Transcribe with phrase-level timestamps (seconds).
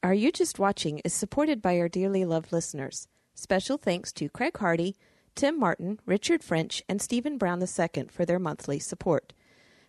[0.00, 3.08] Are You Just Watching is supported by our dearly loved listeners.
[3.34, 4.94] Special thanks to Craig Hardy,
[5.34, 9.32] Tim Martin, Richard French, and Stephen Brown II for their monthly support.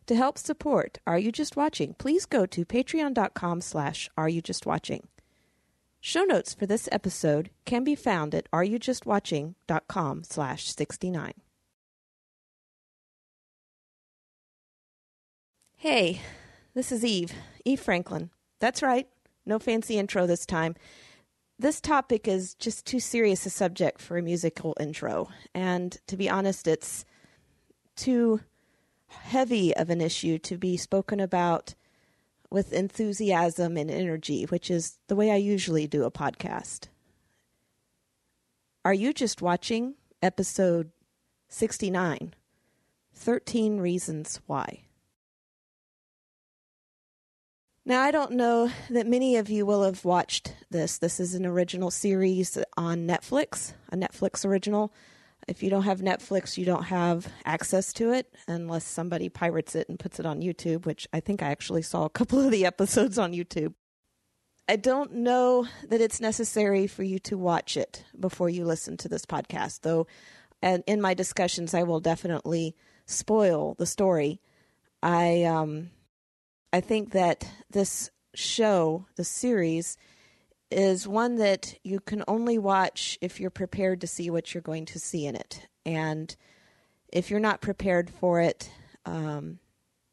[0.07, 4.65] To help support Are You Just Watching, please go to patreon.com slash Are You Just
[4.65, 5.07] Watching.
[6.01, 11.33] Show notes for this episode can be found at areyoujustwatching.com slash 69.
[15.75, 16.21] Hey,
[16.73, 17.31] this is Eve,
[17.63, 18.31] Eve Franklin.
[18.59, 19.07] That's right,
[19.49, 20.75] no fancy intro this time.
[21.57, 26.29] This topic is just too serious a subject for a musical intro, and to be
[26.29, 27.03] honest, it's
[27.97, 28.39] too
[29.07, 31.75] heavy of an issue to be spoken about
[32.49, 36.87] with enthusiasm and energy, which is the way I usually do a podcast.
[38.85, 40.91] Are you just watching episode
[41.49, 42.33] 69?
[43.13, 44.83] 13 Reasons Why.
[47.89, 50.99] Now, I don't know that many of you will have watched this.
[50.99, 54.93] This is an original series on Netflix, a Netflix original.
[55.47, 59.89] If you don't have Netflix, you don't have access to it unless somebody pirates it
[59.89, 62.63] and puts it on YouTube, which I think I actually saw a couple of the
[62.63, 63.73] episodes on YouTube.
[64.67, 69.09] I don't know that it's necessary for you to watch it before you listen to
[69.09, 70.05] this podcast, though.
[70.61, 72.75] And in my discussions, I will definitely
[73.07, 74.41] spoil the story.
[75.01, 75.89] I um,
[76.71, 79.97] I think that this show, the series,
[80.69, 84.85] is one that you can only watch if you're prepared to see what you're going
[84.85, 85.67] to see in it.
[85.85, 86.35] And
[87.11, 88.69] if you're not prepared for it,
[89.05, 89.57] um,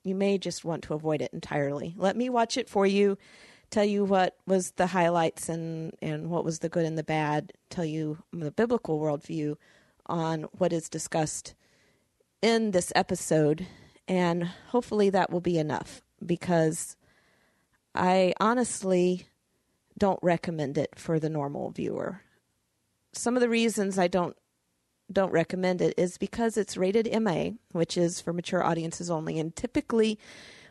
[0.03, 1.95] you may just want to avoid it entirely.
[1.99, 3.19] Let me watch it for you,
[3.71, 7.53] tell you what was the highlights and, and what was the good and the bad,
[7.69, 9.57] tell you the biblical worldview
[10.07, 11.55] on what is discussed
[12.41, 13.67] in this episode,
[14.09, 16.97] and hopefully that will be enough because
[17.95, 19.27] I honestly
[19.99, 22.23] don't recommend it for the normal viewer.
[23.13, 24.37] Some of the reasons I don't
[25.11, 29.55] don't recommend it is because it's rated MA, which is for mature audiences only, and
[29.55, 30.19] typically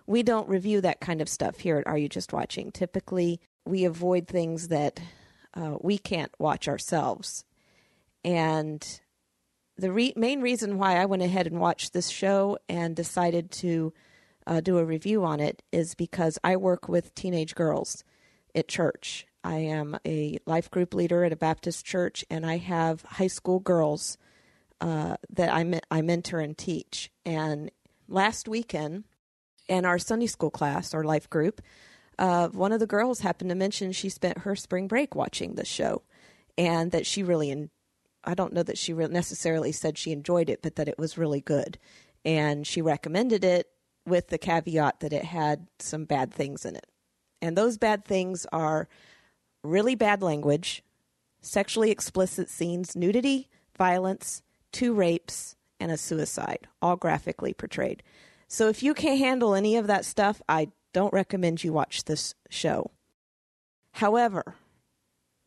[0.05, 2.71] we don't review that kind of stuff here at Are You Just Watching.
[2.71, 4.99] Typically, we avoid things that
[5.55, 7.45] uh, we can't watch ourselves.
[8.23, 8.85] And
[9.77, 13.93] the re- main reason why I went ahead and watched this show and decided to
[14.47, 18.03] uh, do a review on it is because I work with teenage girls
[18.53, 19.25] at church.
[19.43, 23.59] I am a life group leader at a Baptist church, and I have high school
[23.59, 24.17] girls
[24.81, 27.11] uh, that I, I mentor and teach.
[27.25, 27.71] And
[28.07, 29.05] last weekend,
[29.67, 31.61] in our Sunday school class, or life group,
[32.17, 35.65] uh, one of the girls happened to mention she spent her spring break watching the
[35.65, 36.03] show,
[36.57, 37.69] and that she really, en-
[38.23, 41.17] I don't know that she re- necessarily said she enjoyed it, but that it was
[41.17, 41.77] really good.
[42.23, 43.67] And she recommended it
[44.05, 46.87] with the caveat that it had some bad things in it.
[47.41, 48.87] And those bad things are
[49.63, 50.83] really bad language,
[51.41, 58.03] sexually explicit scenes, nudity, violence, two rapes, and a suicide, all graphically portrayed.
[58.47, 62.35] So if you can't handle any of that stuff, I don't recommend you watch this
[62.49, 62.91] show.
[63.93, 64.55] However,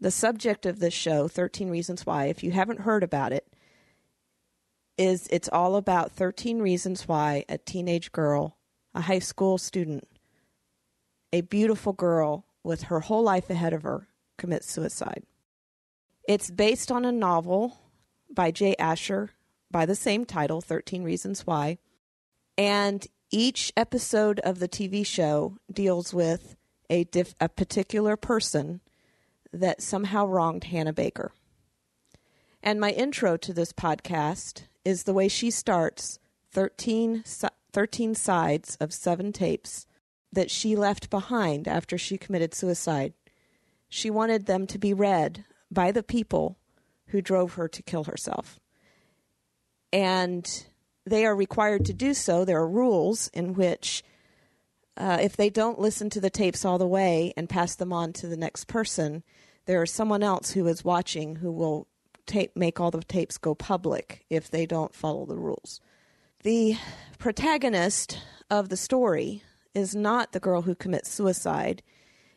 [0.01, 3.47] the subject of this show, 13 Reasons Why, if you haven't heard about it,
[4.99, 8.59] is it's all about 13 reasons why a teenage girl,
[8.95, 10.07] a high school student,
[11.33, 15.23] a beautiful girl with her whole life ahead of her commits suicide.
[16.29, 17.79] It's based on a novel
[18.31, 19.31] by Jay Asher
[19.71, 21.79] by the same title, 13 Reasons Why.
[22.57, 26.57] And each episode of the TV show deals with
[26.91, 28.81] a, diff- a particular person
[29.53, 31.33] that somehow wronged Hannah Baker.
[32.63, 36.19] And my intro to this podcast is the way she starts
[36.53, 37.23] 13,
[37.73, 39.87] 13 sides of seven tapes
[40.33, 43.13] that she left behind after she committed suicide.
[43.91, 46.57] She wanted them to be read by the people
[47.09, 48.59] who drove her to kill herself.
[49.93, 50.67] And
[51.05, 52.47] they are required to do so.
[52.47, 54.03] There are rules in which,
[54.97, 58.15] uh, if they don't listen to the tapes all the way and pass them on
[58.15, 59.23] to the next person,
[59.67, 61.89] there is someone else who is watching who will
[62.29, 65.81] tape, make all the tapes go public if they don't follow the rules.
[66.45, 66.77] The
[67.19, 68.21] protagonist
[68.51, 69.43] of the story
[69.75, 71.83] is not the girl who commits suicide.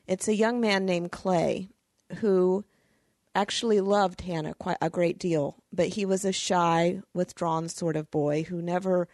[0.08, 1.70] It's a young man named Clay
[2.18, 2.66] who
[3.36, 8.12] actually loved Hannah quite a great deal, but he was a shy, withdrawn sort of
[8.12, 9.08] boy who never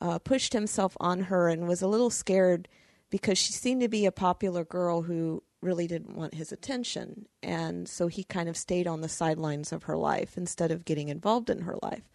[0.00, 2.68] uh, pushed himself on her and was a little scared
[3.10, 7.26] because she seemed to be a popular girl who really didn't want his attention.
[7.42, 11.08] And so he kind of stayed on the sidelines of her life instead of getting
[11.08, 12.08] involved in her life.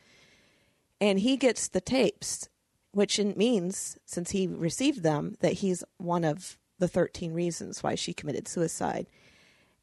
[1.01, 2.47] And he gets the tapes,
[2.91, 8.13] which means, since he received them, that he's one of the 13 reasons why she
[8.13, 9.07] committed suicide.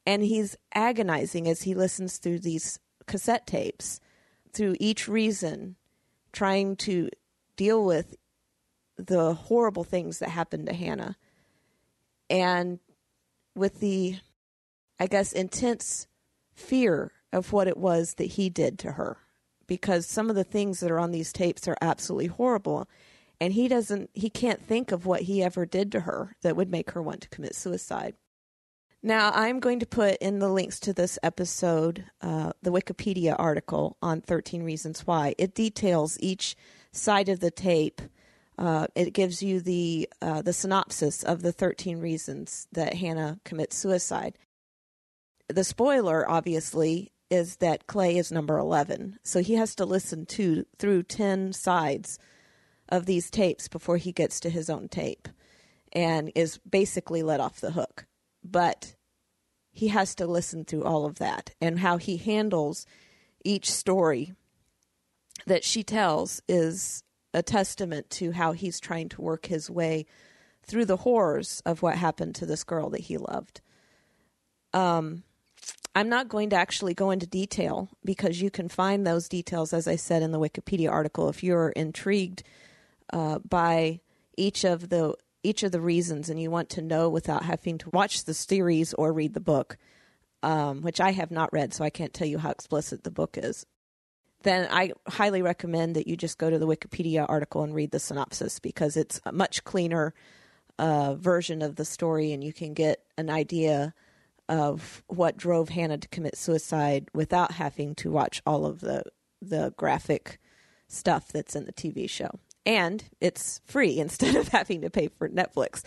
[0.07, 4.01] And he's agonizing as he listens through these cassette tapes,
[4.53, 5.77] through each reason,
[6.33, 7.11] trying to
[7.57, 8.17] deal with
[8.97, 11.17] the horrible things that happened to Hannah.
[12.31, 12.79] And
[13.56, 14.17] with the,
[14.99, 16.06] I guess, intense
[16.55, 19.19] fear of what it was that he did to her.
[19.67, 22.88] Because some of the things that are on these tapes are absolutely horrible.
[23.41, 26.70] And he doesn't, he can't think of what he ever did to her that would
[26.70, 28.14] make her want to commit suicide.
[29.03, 33.97] Now, I'm going to put in the links to this episode uh, the Wikipedia article
[34.00, 35.35] on 13 Reasons Why.
[35.38, 36.56] It details each
[36.93, 38.00] side of the tape.
[38.58, 43.76] Uh, it gives you the uh, the synopsis of the 13 reasons that Hannah commits
[43.76, 44.38] suicide.
[45.49, 50.64] The spoiler, obviously, is that Clay is number 11, so he has to listen to
[50.79, 52.19] through 10 sides
[52.88, 55.29] of these tapes before he gets to his own tape,
[55.93, 58.06] and is basically let off the hook
[58.50, 58.94] but
[59.73, 62.87] he has to listen through all of that and how he handles
[63.44, 64.32] each story
[65.47, 67.03] that she tells is
[67.37, 70.06] a testament to how he's trying to work his way
[70.65, 73.61] through the horrors of what happened to this girl that he loved.
[74.73, 75.23] Um,
[75.94, 79.87] I'm not going to actually go into detail because you can find those details, as
[79.87, 82.43] I said in the Wikipedia article, if you're intrigued
[83.12, 84.00] uh, by
[84.37, 87.91] each of the each of the reasons and you want to know without having to
[87.91, 89.77] watch the series or read the book,
[90.43, 93.39] um, which I have not read, so I can't tell you how explicit the book
[93.41, 93.65] is,
[94.46, 97.98] then I highly recommend that you just go to the Wikipedia article and read the
[97.98, 100.14] synopsis because it's a much cleaner
[100.78, 103.93] uh, version of the story and you can get an idea
[104.48, 109.02] of what drove Hannah to commit suicide without having to watch all of the
[109.43, 110.38] the graphic
[110.88, 112.31] stuff that's in the TV show
[112.64, 115.82] and it's free instead of having to pay for Netflix.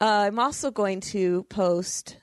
[0.00, 2.18] Uh, I'm also going to post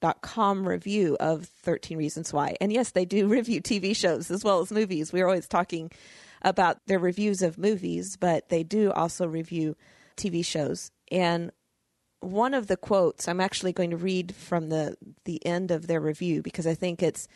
[0.00, 2.56] pluggedin.com review of 13 Reasons Why.
[2.60, 5.12] And yes, they do review TV shows as well as movies.
[5.12, 5.90] We're always talking
[6.42, 9.76] about their reviews of movies, but they do also review
[10.16, 10.90] TV shows.
[11.10, 11.50] And
[12.20, 16.00] one of the quotes I'm actually going to read from the the end of their
[16.00, 17.28] review because I think it's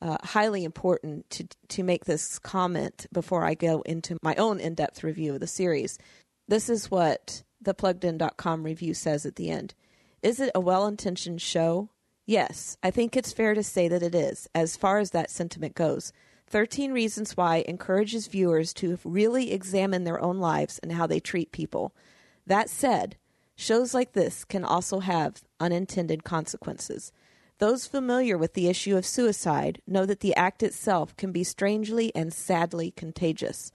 [0.00, 5.02] uh, highly important to to make this comment before I go into my own in-depth
[5.02, 5.98] review of the series.
[6.46, 9.74] This is what the pluggedin.com review says at the end.
[10.22, 11.90] Is it a well-intentioned show?
[12.28, 15.74] Yes, I think it's fair to say that it is, as far as that sentiment
[15.74, 16.12] goes.
[16.48, 21.52] 13 Reasons Why encourages viewers to really examine their own lives and how they treat
[21.52, 21.94] people.
[22.46, 23.16] That said,
[23.56, 27.12] shows like this can also have unintended consequences.
[27.60, 32.14] Those familiar with the issue of suicide know that the act itself can be strangely
[32.14, 33.72] and sadly contagious.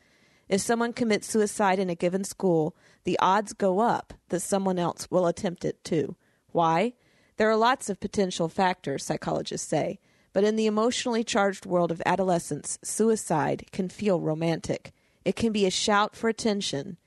[0.48, 5.10] If someone commits suicide in a given school, the odds go up that someone else
[5.10, 6.16] will attempt it too.
[6.52, 6.94] Why?
[7.38, 10.00] There are lots of potential factors, psychologists say,
[10.34, 14.92] but in the emotionally charged world of adolescence, suicide can feel romantic.
[15.24, 16.98] It can be a shout for attention,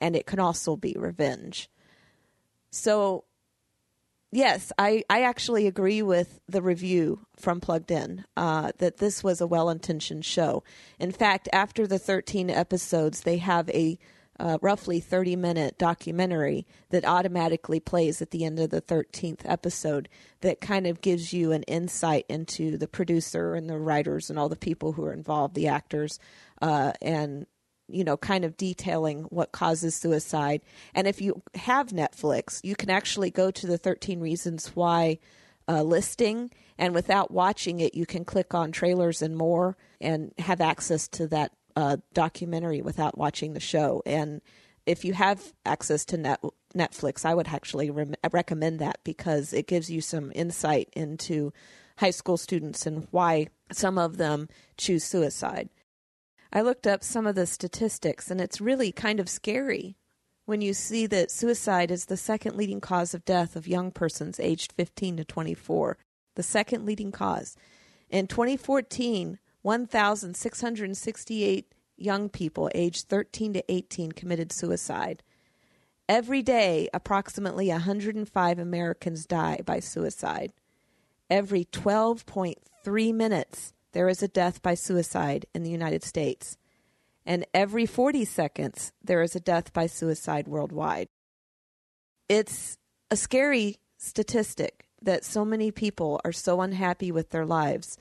[0.00, 1.68] and it can also be revenge.
[2.70, 3.24] So,
[4.30, 9.40] yes, I, I actually agree with the review from Plugged In uh, that this was
[9.40, 10.62] a well intentioned show.
[10.98, 13.98] In fact, after the 13 episodes, they have a
[14.38, 20.08] uh, roughly 30 minute documentary that automatically plays at the end of the 13th episode
[20.40, 24.48] that kind of gives you an insight into the producer and the writers and all
[24.48, 26.18] the people who are involved, the actors,
[26.62, 27.46] uh, and
[27.90, 30.60] you know, kind of detailing what causes suicide.
[30.94, 35.18] And if you have Netflix, you can actually go to the 13 Reasons Why
[35.66, 40.60] uh, listing, and without watching it, you can click on trailers and more and have
[40.60, 44.02] access to that uh, documentary without watching the show.
[44.04, 44.40] And
[44.84, 46.42] if you have access to net-
[46.74, 51.52] Netflix, I would actually re- recommend that because it gives you some insight into
[51.98, 55.68] high school students and why some of them choose suicide.
[56.52, 59.94] I looked up some of the statistics, and it's really kind of scary
[60.46, 64.40] when you see that suicide is the second leading cause of death of young persons
[64.40, 65.96] aged 15 to 24.
[66.34, 67.56] The second leading cause.
[68.10, 75.22] In 2014, 1,668 young people aged 13 to 18 committed suicide.
[76.08, 80.52] Every day, approximately 105 Americans die by suicide.
[81.28, 86.56] Every 12.3 minutes, there is a death by suicide in the United States.
[87.26, 91.08] And every 40 seconds, there is a death by suicide worldwide.
[92.28, 92.78] It's
[93.10, 97.98] a scary statistic that so many people are so unhappy with their lives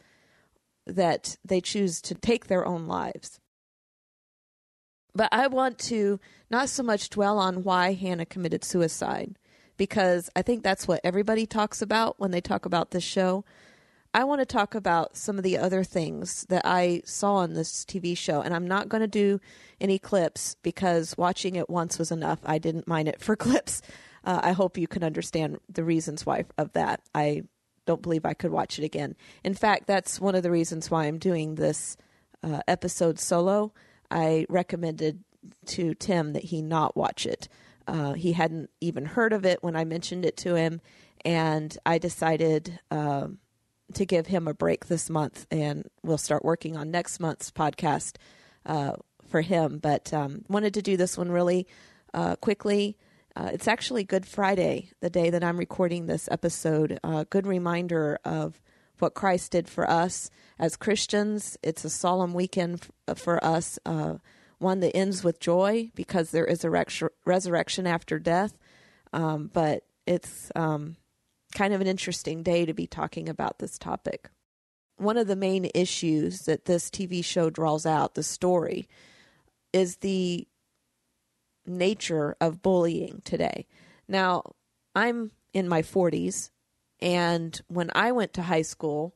[0.87, 3.39] that they choose to take their own lives.
[5.13, 9.37] But I want to not so much dwell on why Hannah committed suicide,
[9.75, 13.43] because I think that's what everybody talks about when they talk about this show.
[14.13, 17.83] I want to talk about some of the other things that I saw on this
[17.83, 19.39] TV show, and I'm not going to do
[19.81, 22.39] any clips because watching it once was enough.
[22.45, 23.81] I didn't mind it for clips.
[24.23, 27.01] Uh, I hope you can understand the reasons why of that.
[27.13, 27.43] I
[27.87, 29.15] don't believe I could watch it again.
[29.43, 31.97] In fact, that's one of the reasons why I'm doing this
[32.43, 33.73] uh, episode solo.
[34.11, 35.23] I recommended
[35.67, 37.47] to Tim that he not watch it.
[37.87, 40.81] Uh, he hadn't even heard of it when I mentioned it to him,
[41.25, 42.79] and I decided.
[42.91, 43.39] Um,
[43.93, 48.17] to give him a break this month, and we'll start working on next month's podcast
[48.65, 48.93] uh,
[49.27, 49.79] for him.
[49.79, 51.67] But um, wanted to do this one really
[52.13, 52.97] uh, quickly.
[53.37, 56.99] Uh, it's actually Good Friday, the day that I'm recording this episode.
[57.03, 58.59] A good reminder of
[58.97, 61.55] what Christ did for us as Christians.
[61.61, 64.15] It's a solemn weekend f- uh, for us, uh,
[64.57, 68.57] one that ends with joy because there is a resurrection after death.
[69.13, 70.95] Um, but it's um,
[71.53, 74.31] kind of an interesting day to be talking about this topic.
[74.95, 78.87] One of the main issues that this TV show draws out, the story,
[79.73, 80.47] is the
[81.67, 83.67] nature of bullying today.
[84.07, 84.43] Now,
[84.95, 86.49] I'm in my 40s,
[86.99, 89.15] and when I went to high school,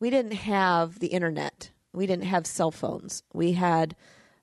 [0.00, 1.70] we didn't have the internet.
[1.92, 3.22] We didn't have cell phones.
[3.32, 3.94] We had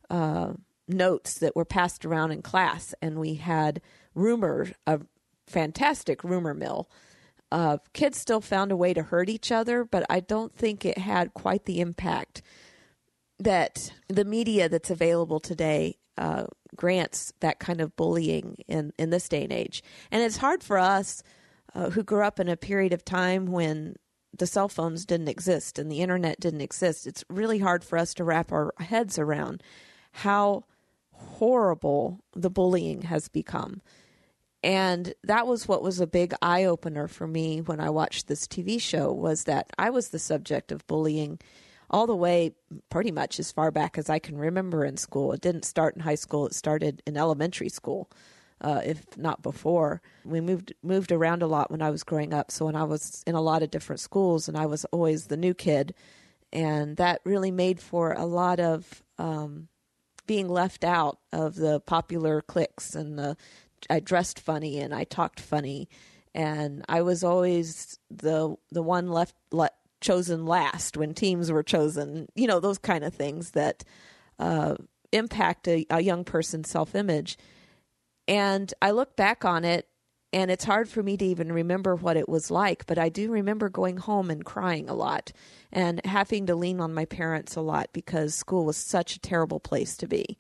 [0.10, 0.54] uh,
[0.88, 3.82] notes that were passed around in class, and we had
[4.16, 5.02] rumor a
[5.48, 6.90] fantastic rumor mill.
[7.52, 10.98] Uh, kids still found a way to hurt each other, but I don't think it
[10.98, 12.42] had quite the impact
[13.38, 19.30] that the media that's available today uh, grants that kind of bullying in, in this
[19.30, 19.84] day and age.
[20.12, 21.24] And it's hard for us
[21.74, 23.96] uh, who grew up in a period of time when
[24.38, 27.08] the cell phones didn't exist and the internet didn't exist.
[27.08, 29.62] It's really hard for us to wrap our heads around
[30.12, 30.66] how
[31.12, 33.82] horrible the bullying has become.
[34.64, 38.48] And that was what was a big eye opener for me when I watched this
[38.48, 41.40] TV show was that I was the subject of bullying
[41.90, 42.52] all the way
[42.90, 45.32] pretty much as far back as I can remember in school.
[45.32, 48.10] It didn't start in high school, it started in elementary school.
[48.62, 52.50] Uh, if not before, we moved moved around a lot when I was growing up.
[52.50, 55.36] So when I was in a lot of different schools, and I was always the
[55.36, 55.94] new kid,
[56.54, 59.68] and that really made for a lot of um,
[60.28, 63.36] being left out of the popular cliques and the
[63.90, 65.90] I dressed funny and I talked funny,
[66.34, 69.72] and I was always the the one left le-
[70.04, 72.28] chosen last when teams were chosen.
[72.36, 73.84] You know those kind of things that
[74.38, 74.76] uh,
[75.12, 77.38] impact a, a young person's self image.
[78.28, 79.88] And I look back on it,
[80.32, 82.86] and it's hard for me to even remember what it was like.
[82.86, 85.32] But I do remember going home and crying a lot,
[85.72, 89.60] and having to lean on my parents a lot because school was such a terrible
[89.60, 90.38] place to be.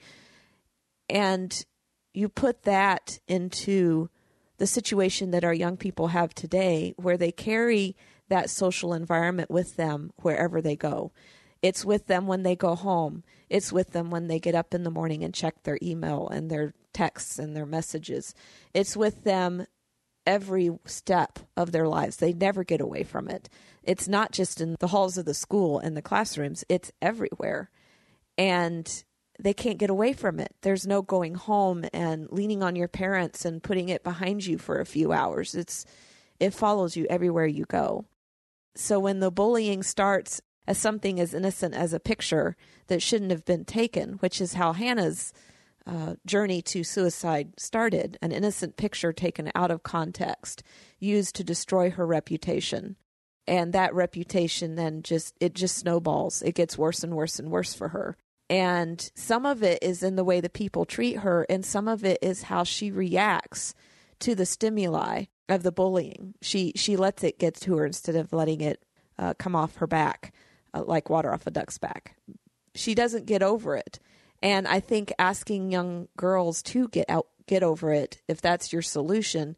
[1.09, 1.65] And
[2.13, 4.09] you put that into
[4.57, 7.95] the situation that our young people have today, where they carry
[8.29, 11.11] that social environment with them wherever they go.
[11.61, 13.23] It's with them when they go home.
[13.49, 16.49] It's with them when they get up in the morning and check their email and
[16.49, 18.35] their texts and their messages.
[18.73, 19.65] It's with them
[20.25, 22.17] every step of their lives.
[22.17, 23.49] They never get away from it.
[23.83, 27.69] It's not just in the halls of the school and the classrooms, it's everywhere.
[28.37, 29.03] And
[29.39, 30.55] they can't get away from it.
[30.61, 34.79] There's no going home and leaning on your parents and putting it behind you for
[34.79, 35.55] a few hours.
[35.55, 35.85] It's
[36.39, 38.05] it follows you everywhere you go.
[38.75, 42.55] So when the bullying starts as something as innocent as a picture
[42.87, 45.33] that shouldn't have been taken, which is how Hannah's
[45.85, 50.63] uh, journey to suicide started, an innocent picture taken out of context,
[50.99, 52.95] used to destroy her reputation.
[53.45, 56.41] And that reputation then just it just snowballs.
[56.41, 58.15] It gets worse and worse and worse for her.
[58.49, 62.05] And some of it is in the way the people treat her, and some of
[62.05, 63.73] it is how she reacts
[64.19, 66.35] to the stimuli of the bullying.
[66.41, 68.83] She she lets it get to her instead of letting it
[69.17, 70.33] uh, come off her back
[70.73, 72.15] uh, like water off a duck's back.
[72.75, 73.99] She doesn't get over it,
[74.41, 78.81] and I think asking young girls to get out get over it, if that's your
[78.81, 79.57] solution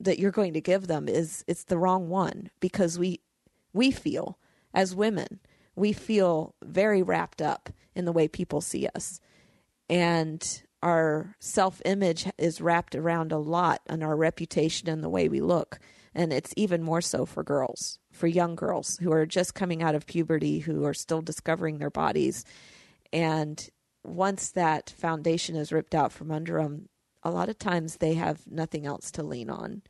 [0.00, 3.20] that you're going to give them, is it's the wrong one because we
[3.72, 4.38] we feel
[4.74, 5.40] as women
[5.74, 9.20] we feel very wrapped up in the way people see us.
[9.88, 15.28] And our self image is wrapped around a lot on our reputation and the way
[15.28, 15.78] we look.
[16.14, 19.94] And it's even more so for girls, for young girls who are just coming out
[19.94, 22.44] of puberty, who are still discovering their bodies.
[23.12, 23.66] And
[24.04, 26.88] once that foundation is ripped out from under them,
[27.22, 29.82] a lot of times they have nothing else to lean on.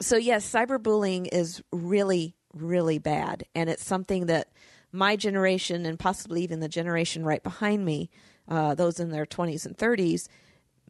[0.00, 3.44] So, yes, cyberbullying is really really bad.
[3.54, 4.48] And it's something that
[4.92, 8.10] my generation and possibly even the generation right behind me,
[8.48, 10.28] uh, those in their 20s and 30s,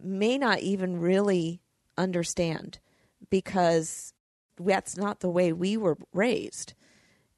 [0.02, 1.61] may not even really
[1.97, 2.78] understand
[3.30, 4.12] because
[4.59, 6.75] that's not the way we were raised.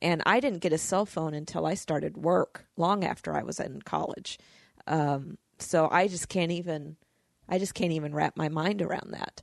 [0.03, 3.61] And I didn't get a cell phone until I started work long after I was
[3.61, 4.39] in college.
[4.87, 6.97] Um, so I just can't even,
[7.49, 9.43] I just can't even wrap my mind around that.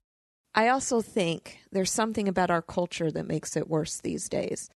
[0.53, 4.69] I also think there's something about our culture that makes it worse these days.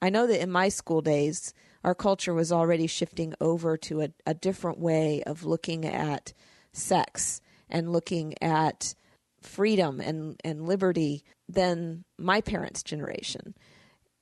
[0.00, 1.52] I know that in my school days,
[1.84, 6.32] our culture was already shifting over to a, a different way of looking at
[6.72, 8.94] sex and looking at
[9.40, 13.54] freedom and, and liberty than my parents' generation.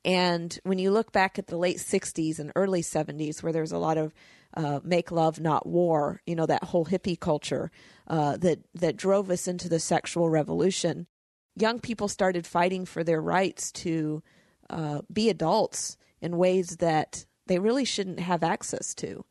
[0.04, 3.78] And when you look back at the late 60s and early 70s, where there's a
[3.78, 4.14] lot of
[4.56, 7.70] uh, make love, not war, you know, that whole hippie culture
[8.06, 11.06] uh, that, that drove us into the sexual revolution,
[11.56, 14.22] young people started fighting for their rights to
[14.70, 19.24] uh, be adults in ways that they really shouldn't have access to.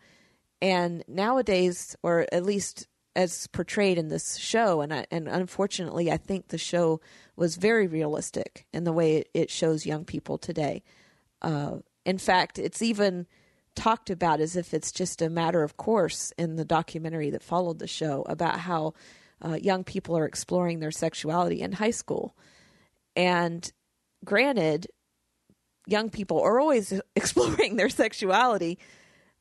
[0.61, 6.17] And nowadays, or at least as portrayed in this show, and I, and unfortunately, I
[6.17, 7.01] think the show
[7.35, 10.83] was very realistic in the way it, shows young people today.
[11.41, 13.27] Uh, in fact, it's even
[13.75, 17.79] talked about as if it's just a matter of course in the documentary that followed
[17.79, 18.93] the show about how
[19.43, 22.35] uh, young people are exploring their sexuality in high school.
[23.15, 23.71] And
[24.23, 24.87] granted,
[25.87, 28.77] young people are always exploring their sexuality,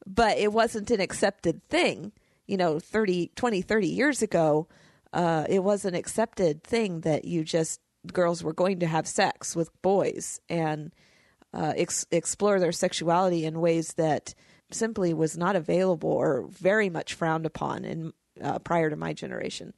[0.06, 2.12] but it wasn't an accepted thing.
[2.46, 4.68] You know, 30, 20, 30 years ago,
[5.12, 7.80] uh, it was an accepted thing that you just,
[8.12, 10.92] girls were going to have sex with boys and
[11.54, 14.34] uh, ex- explore their sexuality in ways that
[14.70, 19.72] simply was not available or very much frowned upon in uh, prior to my generation.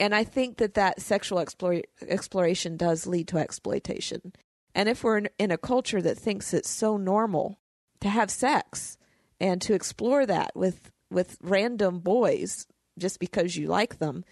[0.00, 4.32] And I think that that sexual explore- exploration does lead to exploitation.
[4.74, 7.58] And if we're in, a culture that thinks it's so normal
[8.00, 8.96] to have sex
[9.40, 12.66] and to explore that with with random boys
[12.98, 14.24] just because you like them,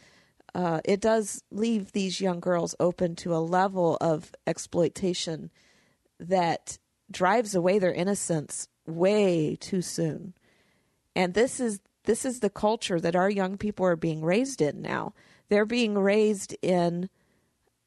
[0.55, 5.51] uh, it does leave these young girls open to a level of exploitation
[6.19, 6.79] that
[7.11, 10.35] drives away their innocence way too soon.
[11.15, 14.81] And this is this is the culture that our young people are being raised in
[14.81, 15.13] now.
[15.49, 17.11] They're being raised in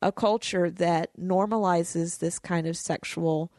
[0.03, 3.51] a culture that normalizes this kind of sexual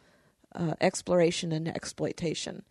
[0.55, 2.63] uh, exploration and exploitation.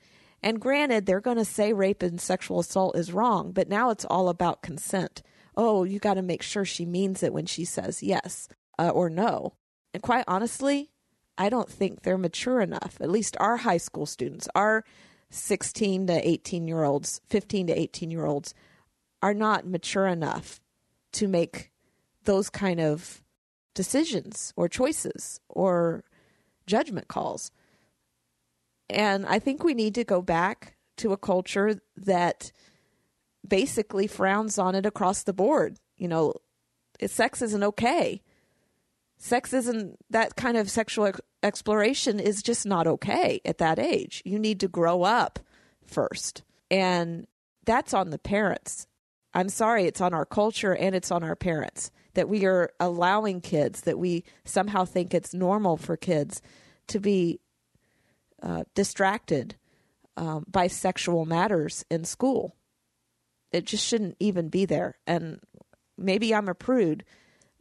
[0.43, 4.05] And granted, they're going to say rape and sexual assault is wrong, but now it's
[4.05, 5.23] all about consent.
[5.57, 9.09] Oh, you got to make sure she means it when she says yes uh, or
[9.09, 9.53] no.
[9.93, 10.91] And quite honestly,
[11.37, 12.97] I don't think they're mature enough.
[13.01, 14.83] At least our high school students, our
[15.31, 18.53] 16 to 18 year olds, 15 to 18 year olds,
[19.23, 20.59] are not mature enough
[21.13, 21.71] to make
[22.25, 23.23] those kind of
[23.73, 26.03] decisions or choices or
[26.67, 27.51] judgment calls.
[28.89, 32.51] And I think we need to go back to a culture that
[33.47, 35.77] basically frowns on it across the board.
[35.97, 36.33] You know,
[37.05, 38.21] sex isn't okay.
[39.17, 44.21] Sex isn't that kind of sexual ex- exploration is just not okay at that age.
[44.25, 45.39] You need to grow up
[45.85, 46.43] first.
[46.69, 47.25] And
[47.65, 48.87] that's on the parents.
[49.33, 53.41] I'm sorry, it's on our culture and it's on our parents that we are allowing
[53.41, 56.41] kids, that we somehow think it's normal for kids
[56.87, 57.39] to be
[58.41, 59.55] uh, distracted
[60.17, 62.55] um, by sexual matters in school.
[63.51, 64.97] It just shouldn't even be there.
[65.07, 65.39] And
[65.97, 67.03] maybe I'm a prude,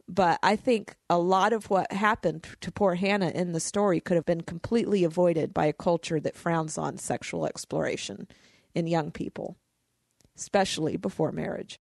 [0.07, 4.15] but I think a lot of what happened to poor Hannah in the story could
[4.15, 8.27] have been completely avoided by a culture that frowns on sexual exploration
[8.75, 9.55] in young people,
[10.35, 11.79] especially before marriage.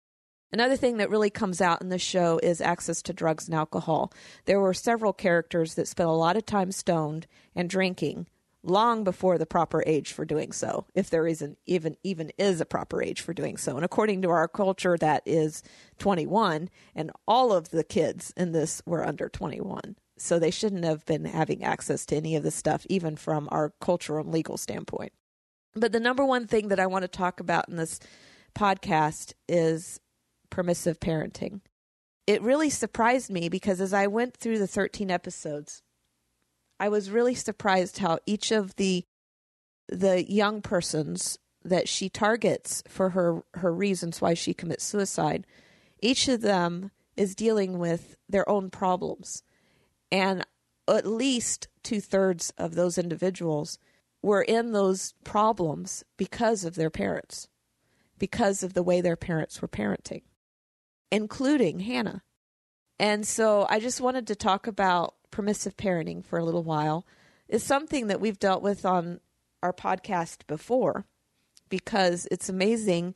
[0.53, 4.13] Another thing that really comes out in the show is access to drugs and alcohol.
[4.47, 8.27] There were several characters that spent a lot of time stoned and drinking
[8.63, 12.67] long before the proper age for doing so, if there isn't even even is a
[12.67, 13.77] proper age for doing so.
[13.77, 15.63] And according to our culture, that is
[15.99, 19.97] 21, and all of the kids in this were under 21.
[20.19, 23.73] So they shouldn't have been having access to any of this stuff, even from our
[23.81, 25.13] cultural and legal standpoint.
[25.75, 28.01] But the number one thing that I want to talk about in this
[28.55, 30.01] podcast is
[30.51, 31.61] permissive parenting.
[32.27, 35.83] It really surprised me because as I went through the 13 episodes,
[36.79, 39.05] I was really surprised how each of the
[39.89, 45.47] the young persons that she targets for her her reasons why she commits suicide,
[46.01, 49.43] each of them is dealing with their own problems.
[50.13, 50.47] And
[50.89, 53.79] at least two thirds of those individuals
[54.23, 57.49] were in those problems because of their parents,
[58.19, 60.23] because of the way their parents were parenting
[61.11, 62.23] including Hannah.
[62.99, 67.07] And so I just wanted to talk about permissive parenting for a little while.
[67.49, 69.21] It's something that we've dealt with on
[69.63, 71.07] our podcast before
[71.69, 73.15] because it's amazing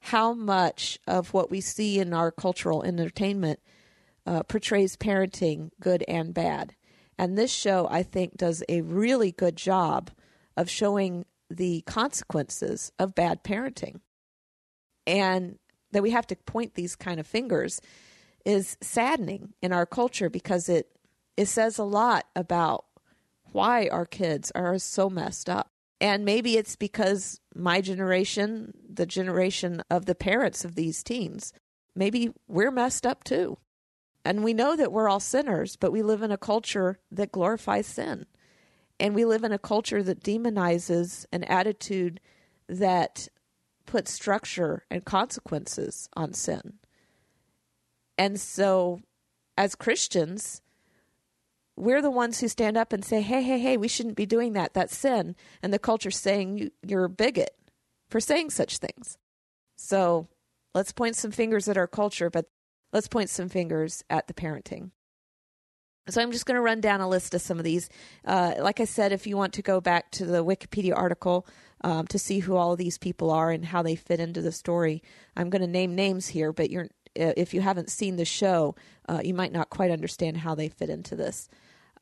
[0.00, 3.60] how much of what we see in our cultural entertainment
[4.26, 6.74] uh, portrays parenting, good and bad.
[7.18, 10.10] And this show, I think, does a really good job
[10.56, 14.00] of showing the consequences of bad parenting.
[15.06, 15.58] And
[15.96, 17.80] that we have to point these kind of fingers
[18.44, 20.90] is saddening in our culture because it
[21.38, 22.84] it says a lot about
[23.52, 25.70] why our kids are so messed up.
[25.98, 31.54] And maybe it's because my generation, the generation of the parents of these teens,
[31.94, 33.56] maybe we're messed up too.
[34.22, 37.86] And we know that we're all sinners, but we live in a culture that glorifies
[37.86, 38.26] sin.
[39.00, 42.20] And we live in a culture that demonizes an attitude
[42.68, 43.28] that
[43.86, 46.74] puts structure and consequences on sin.
[48.18, 49.00] And so,
[49.56, 50.62] as Christians,
[51.76, 54.54] we're the ones who stand up and say, hey, hey, hey, we shouldn't be doing
[54.54, 54.74] that.
[54.74, 55.36] That's sin.
[55.62, 57.54] And the culture's saying you're a bigot
[58.08, 59.18] for saying such things.
[59.76, 60.28] So
[60.74, 62.46] let's point some fingers at our culture, but
[62.92, 64.90] let's point some fingers at the parenting.
[66.08, 67.88] So I'm just going to run down a list of some of these.
[68.24, 71.46] Uh, like I said, if you want to go back to the Wikipedia article
[71.86, 74.50] um, to see who all of these people are and how they fit into the
[74.50, 75.04] story,
[75.36, 76.52] I'm going to name names here.
[76.52, 78.74] But you're, uh, if you haven't seen the show,
[79.08, 81.48] uh, you might not quite understand how they fit into this.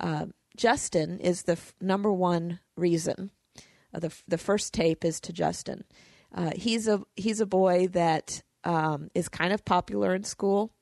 [0.01, 3.31] Uh, Justin is the f- number one reason.
[3.95, 5.85] Uh, the the first tape is to Justin.
[6.35, 10.73] Uh, he's a he's a boy that um, is kind of popular in school,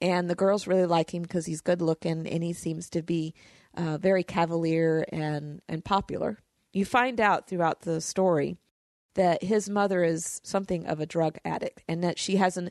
[0.00, 3.34] and the girls really like him because he's good looking and he seems to be
[3.76, 6.40] uh, very cavalier and and popular.
[6.76, 8.58] You find out throughout the story
[9.14, 12.70] that his mother is something of a drug addict and that she has an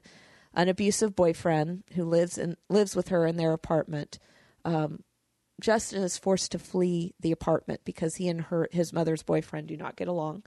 [0.54, 4.20] an abusive boyfriend who lives in lives with her in their apartment.
[4.64, 5.00] Um,
[5.60, 9.76] Justin is forced to flee the apartment because he and her his mother's boyfriend do
[9.76, 10.44] not get along.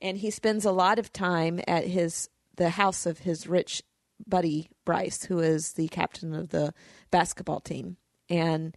[0.00, 3.84] And he spends a lot of time at his the house of his rich
[4.26, 6.74] buddy Bryce, who is the captain of the
[7.12, 7.98] basketball team.
[8.28, 8.76] And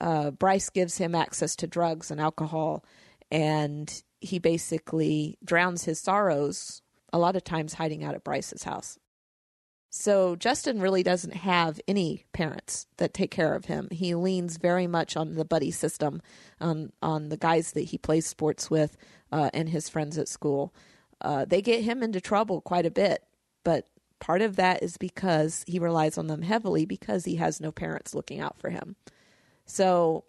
[0.00, 2.84] uh, Bryce gives him access to drugs and alcohol,
[3.30, 8.98] and he basically drowns his sorrows a lot of times hiding out at Bryce's house.
[9.90, 13.88] So Justin really doesn't have any parents that take care of him.
[13.90, 16.20] He leans very much on the buddy system,
[16.60, 18.96] on the guys that he plays sports with,
[19.32, 20.74] uh, and his friends at school.
[21.20, 23.24] Uh, they get him into trouble quite a bit,
[23.64, 23.86] but
[24.18, 28.14] part of that is because he relies on them heavily because he has no parents
[28.14, 28.96] looking out for him.
[29.64, 30.24] So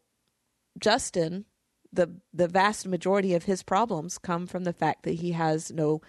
[0.79, 1.45] Justin,
[1.97, 6.01] the the vast majority of his problems come from the fact that he has no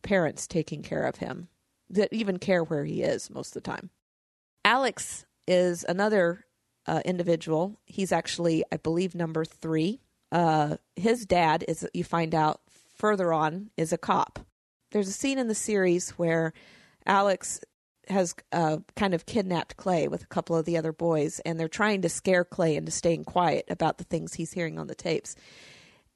[0.00, 1.48] parents taking care of him
[1.90, 3.90] that even care where he is most of the time.
[4.64, 6.46] Alex is another
[6.86, 7.78] uh, individual.
[7.84, 10.00] He's actually, I believe, number three.
[10.30, 12.62] Uh, his dad is, you find out
[12.96, 14.40] further on, is a cop.
[14.92, 16.54] There's a scene in the series where
[17.04, 17.60] Alex
[18.08, 21.68] has uh, kind of kidnapped Clay with a couple of the other boys, and they're
[21.68, 25.36] trying to scare Clay into staying quiet about the things he's hearing on the tapes.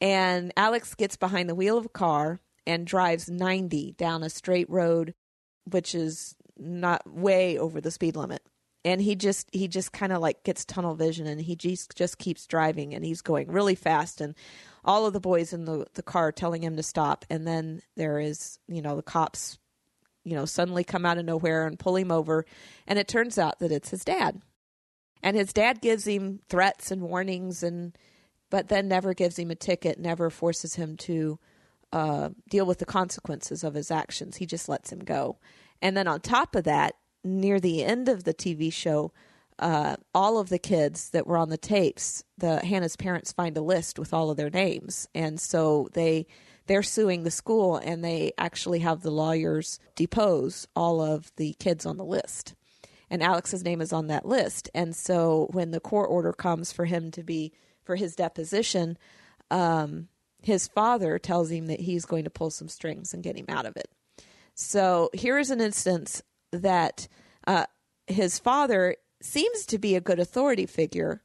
[0.01, 4.69] And Alex gets behind the wheel of a car and drives 90 down a straight
[4.69, 5.15] road
[5.67, 8.43] which is not way over the speed limit.
[8.85, 12.19] And he just he just kind of like gets tunnel vision and he just just
[12.19, 14.35] keeps driving and he's going really fast and
[14.85, 18.21] all of the boys in the the car telling him to stop and then there
[18.21, 19.59] is, you know, the cops
[20.27, 22.45] you know, suddenly come out of nowhere and pull him over
[22.87, 24.43] and it turns out that it's his dad.
[25.23, 27.97] And his dad gives him threats and warnings and
[28.51, 31.39] but then never gives him a ticket, never forces him to
[31.93, 34.37] uh, deal with the consequences of his actions.
[34.37, 35.39] He just lets him go.
[35.81, 39.13] And then on top of that, near the end of the TV show,
[39.59, 43.63] uh, all of the kids that were on the tapes, the Hannah's parents find a
[43.63, 46.27] list with all of their names, and so they
[46.67, 51.87] they're suing the school, and they actually have the lawyers depose all of the kids
[51.87, 52.55] on the list.
[53.09, 56.85] And Alex's name is on that list, and so when the court order comes for
[56.85, 57.53] him to be
[57.85, 58.99] for his deposition,
[59.51, 60.09] um,
[60.43, 63.67] his father tells him that he's going to pull some strings and get him out
[63.67, 63.89] of it.
[64.55, 67.09] So here is an instance that
[67.47, 67.67] uh,
[68.07, 71.23] his father seems to be a good authority figure,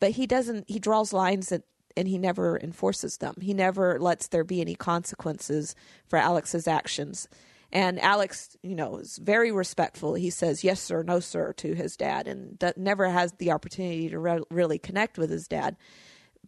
[0.00, 0.68] but he doesn't.
[0.68, 1.62] He draws lines that,
[1.96, 3.34] and he never enforces them.
[3.40, 5.74] He never lets there be any consequences
[6.06, 7.28] for Alex's actions.
[7.70, 10.14] And Alex, you know, is very respectful.
[10.14, 14.18] He says yes sir, no sir to his dad, and never has the opportunity to
[14.18, 15.76] re- really connect with his dad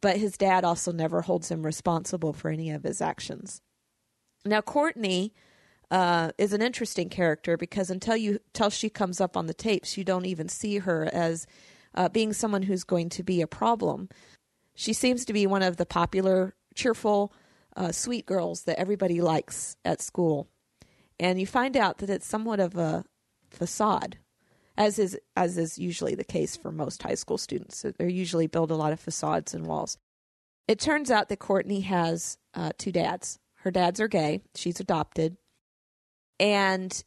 [0.00, 3.62] but his dad also never holds him responsible for any of his actions.
[4.44, 5.32] Now, Courtney
[5.90, 9.96] uh, is an interesting character because until you until she comes up on the tapes,
[9.96, 11.46] you don't even see her as
[11.94, 14.08] uh, being someone who's going to be a problem.
[14.74, 17.32] She seems to be one of the popular, cheerful,
[17.76, 20.48] uh, sweet girls that everybody likes at school,
[21.18, 23.04] and you find out that it's somewhat of a
[23.50, 24.18] facade.
[24.76, 27.84] as is as is usually the case for most high school students.
[27.96, 29.98] They usually build a lot of facades and walls.
[30.66, 33.38] It turns out that Courtney has uh, two dads.
[33.56, 34.42] Her dads are gay.
[34.54, 35.36] She's adopted,
[36.40, 37.04] and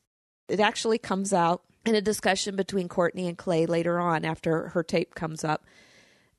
[0.47, 4.83] it actually comes out in a discussion between Courtney and Clay later on after her
[4.83, 5.65] tape comes up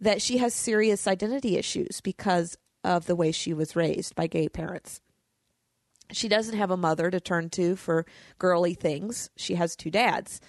[0.01, 4.49] that she has serious identity issues because of the way she was raised by gay
[4.49, 5.01] parents.
[6.13, 8.07] She doesn't have a mother to turn to for
[8.39, 9.31] girly things.
[9.37, 10.41] She has two dads.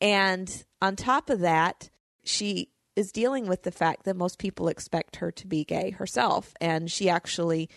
[0.00, 1.90] And on top of that,
[2.22, 6.52] she is dealing with the fact that most people expect her to be gay herself.
[6.60, 7.68] And she actually,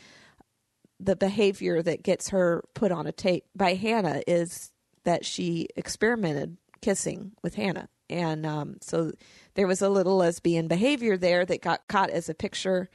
[1.00, 4.72] the behavior that gets her put on a tape by Hannah is
[5.06, 7.90] that she experimented kissing with Hannah.
[8.14, 9.12] And um, so
[9.56, 12.90] there was a little lesbian behavior there that got caught as a picture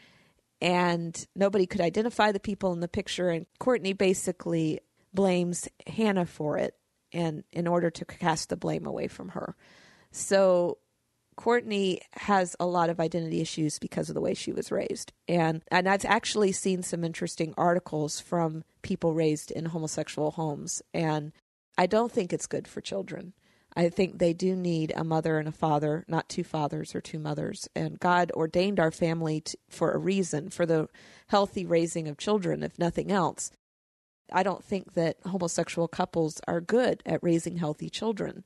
[0.60, 3.28] and nobody could identify the people in the picture.
[3.28, 4.80] And Courtney basically
[5.12, 6.74] blames Hannah for it,
[7.12, 9.56] and in order to cast the blame away from her.
[10.10, 10.78] So
[11.36, 15.12] Courtney has a lot of identity issues because of the way she was raised.
[15.28, 21.32] And and I've actually seen some interesting articles from people raised in homosexual homes and
[21.78, 23.34] I don't think it's good for children.
[23.76, 27.18] I think they do need a mother and a father, not two fathers or two
[27.18, 27.68] mothers.
[27.76, 30.88] And God ordained our family for a reason, for the
[31.28, 33.50] healthy raising of children, if nothing else.
[34.32, 38.44] I don't think that homosexual couples are good at raising healthy children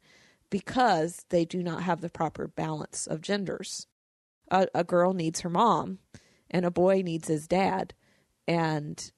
[0.50, 3.86] because they do not have the proper balance of genders.
[4.50, 5.98] A, a girl needs her mom,
[6.50, 7.94] and a boy needs his dad.
[8.46, 9.10] And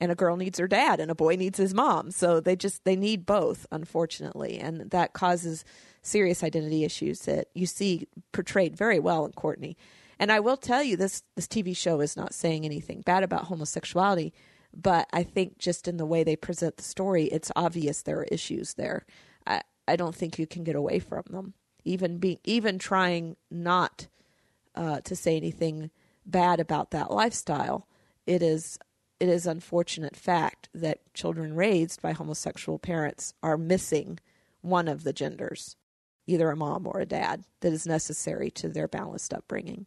[0.00, 2.10] and a girl needs her dad and a boy needs his mom.
[2.10, 4.58] So they just they need both unfortunately.
[4.58, 5.64] And that causes
[6.02, 9.76] serious identity issues that you see portrayed very well in courtney.
[10.18, 13.44] And i will tell you this this tv show is not saying anything bad about
[13.44, 14.32] homosexuality
[14.74, 18.24] but i think just in the way they present the story it's obvious there are
[18.24, 19.04] issues there.
[19.46, 21.54] I i don't think you can get away from them.
[21.84, 24.08] Even being even trying not
[24.74, 25.90] uh, to say anything
[26.24, 27.88] bad about that lifestyle
[28.26, 28.78] it is
[29.20, 34.18] it is unfortunate fact that children raised by homosexual parents are missing
[34.60, 35.76] one of the genders,
[36.26, 39.86] either a mom or a dad, that is necessary to their balanced upbringing.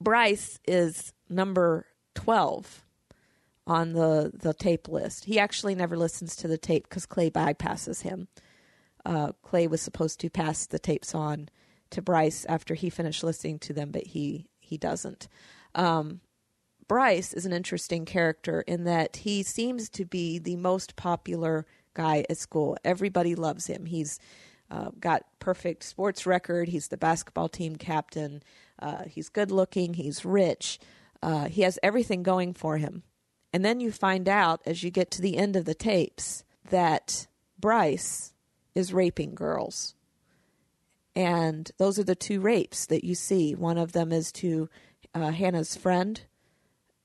[0.00, 2.84] Bryce is number 12
[3.66, 5.24] on the, the tape list.
[5.24, 8.28] He actually never listens to the tape because Clay bypasses him.
[9.04, 11.48] Uh, Clay was supposed to pass the tapes on
[11.90, 15.28] to Bryce after he finished listening to them, but he, he doesn't.
[15.74, 16.20] Um,
[16.92, 22.26] Bryce is an interesting character in that he seems to be the most popular guy
[22.28, 22.76] at school.
[22.84, 23.86] Everybody loves him.
[23.86, 24.18] He's
[24.70, 26.68] uh, got perfect sports record.
[26.68, 28.42] He's the basketball team captain.
[28.78, 29.94] Uh, he's good looking.
[29.94, 30.78] He's rich.
[31.22, 33.04] Uh, he has everything going for him.
[33.54, 37.26] And then you find out as you get to the end of the tapes that
[37.58, 38.34] Bryce
[38.74, 39.94] is raping girls.
[41.16, 43.54] And those are the two rapes that you see.
[43.54, 44.68] One of them is to
[45.14, 46.20] uh, Hannah's friend,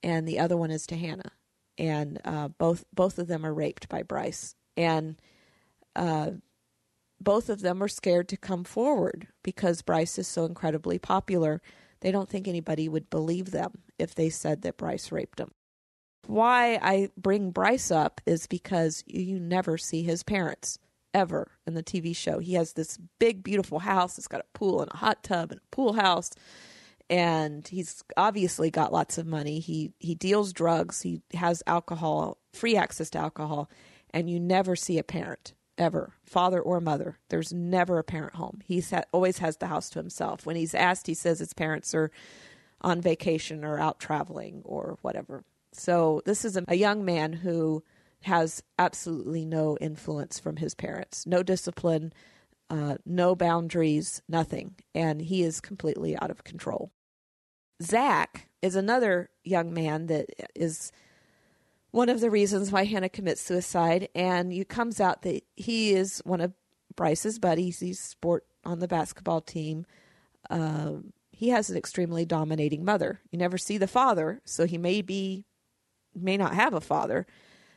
[0.02, 1.32] and the other one is to Hannah,
[1.76, 5.20] and uh, both both of them are raped by Bryce, and
[5.96, 6.30] uh,
[7.20, 11.60] both of them are scared to come forward because Bryce is so incredibly popular.
[12.00, 15.50] They don't think anybody would believe them if they said that Bryce raped them.
[16.26, 20.78] Why I bring Bryce up is because you never see his parents
[21.14, 22.38] ever in the TV show.
[22.38, 24.18] He has this big, beautiful house.
[24.18, 26.30] It's got a pool and a hot tub and a pool house
[27.10, 29.60] and he's obviously got lots of money.
[29.60, 31.02] He he deals drugs.
[31.02, 33.70] He has alcohol, free access to alcohol,
[34.10, 37.18] and you never see a parent ever, father or mother.
[37.28, 38.60] There's never a parent home.
[38.64, 40.44] He ha- always has the house to himself.
[40.44, 42.10] When he's asked, he says his parents are
[42.80, 45.44] on vacation or out traveling or whatever.
[45.72, 47.84] So this is a, a young man who
[48.22, 52.12] has absolutely no influence from his parents, no discipline,
[52.70, 56.90] uh, no boundaries, nothing, and he is completely out of control.
[57.82, 60.92] Zach is another young man that is
[61.90, 66.20] one of the reasons why Hannah commits suicide, and it comes out that he is
[66.24, 66.52] one of
[66.96, 67.80] Bryce's buddies.
[67.80, 69.86] He's sport on the basketball team.
[70.50, 73.20] Um, he has an extremely dominating mother.
[73.30, 75.44] You never see the father, so he may be
[76.14, 77.26] may not have a father,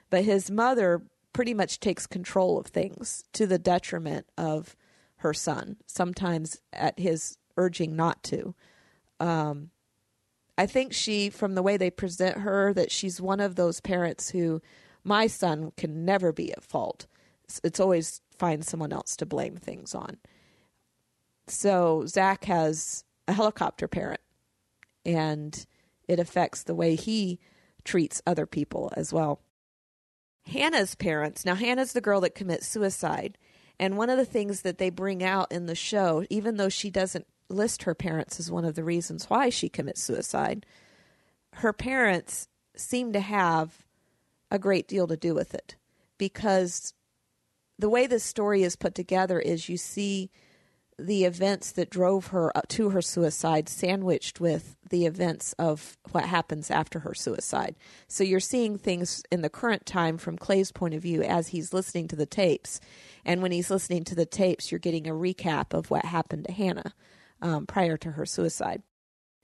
[0.09, 4.75] but his mother pretty much takes control of things to the detriment of
[5.17, 5.77] her son.
[5.85, 8.55] Sometimes at his urging not to.
[9.19, 9.69] Um,
[10.61, 14.29] I think she, from the way they present her, that she's one of those parents
[14.29, 14.61] who
[15.03, 17.07] my son can never be at fault.
[17.45, 20.17] It's, it's always find someone else to blame things on.
[21.47, 24.21] So Zach has a helicopter parent,
[25.03, 25.65] and
[26.07, 27.39] it affects the way he
[27.83, 29.41] treats other people as well.
[30.45, 33.39] Hannah's parents, now Hannah's the girl that commits suicide,
[33.79, 36.91] And one of the things that they bring out in the show, even though she
[36.91, 40.65] doesn't list her parents as one of the reasons why she commits suicide,
[41.53, 43.85] her parents seem to have
[44.49, 45.75] a great deal to do with it
[46.17, 46.93] because
[47.79, 50.29] the way this story is put together is you see
[50.99, 56.69] the events that drove her to her suicide sandwiched with the events of what happens
[56.69, 57.75] after her suicide.
[58.07, 61.73] So you're seeing things in the current time from Clay's point of view as he's
[61.73, 62.79] listening to the tapes.
[63.25, 66.51] And when he's listening to the tapes, you're getting a recap of what happened to
[66.51, 66.93] Hannah
[67.41, 68.83] um, prior to her suicide.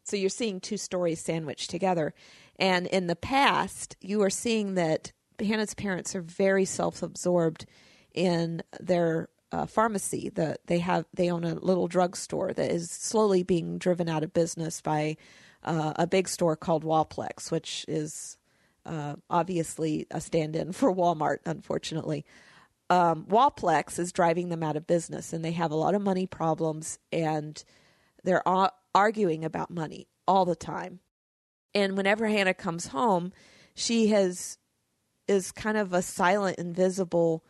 [0.03, 2.13] So you're seeing two stories sandwiched together.
[2.57, 7.65] And in the past, you are seeing that Hannah's parents are very self absorbed
[8.13, 10.29] in their uh, pharmacy.
[10.29, 14.33] The, they have they own a little drugstore that is slowly being driven out of
[14.33, 15.17] business by
[15.63, 18.37] uh, a big store called Walplex, which is
[18.85, 22.25] uh, obviously a stand-in for Walmart, unfortunately.
[22.89, 26.25] Um, Walplex is driving them out of business, and they have a lot of money
[26.25, 27.61] problems, and
[28.27, 28.43] they're
[28.93, 30.99] arguing about money all the time.
[31.73, 33.31] And whenever Hannah comes home,
[33.73, 34.57] she has
[35.29, 37.45] is kind of a silent, invisible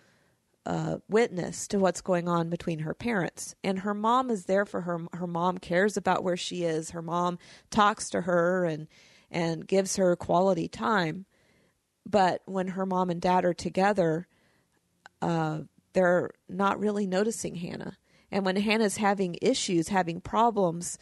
[0.67, 3.55] uh, witness to what's going on between her parents.
[3.63, 4.99] And her mom is there for her.
[5.13, 6.91] Her mom cares about where she is.
[6.91, 7.39] Her mom
[7.71, 8.87] talks to her and
[9.31, 11.25] and gives her quality time.
[12.05, 14.27] But when her mom and dad are together,
[15.23, 15.61] uh,
[15.93, 17.97] they're not really noticing Hannah.
[18.31, 20.97] And when Hannah's having issues, having problems,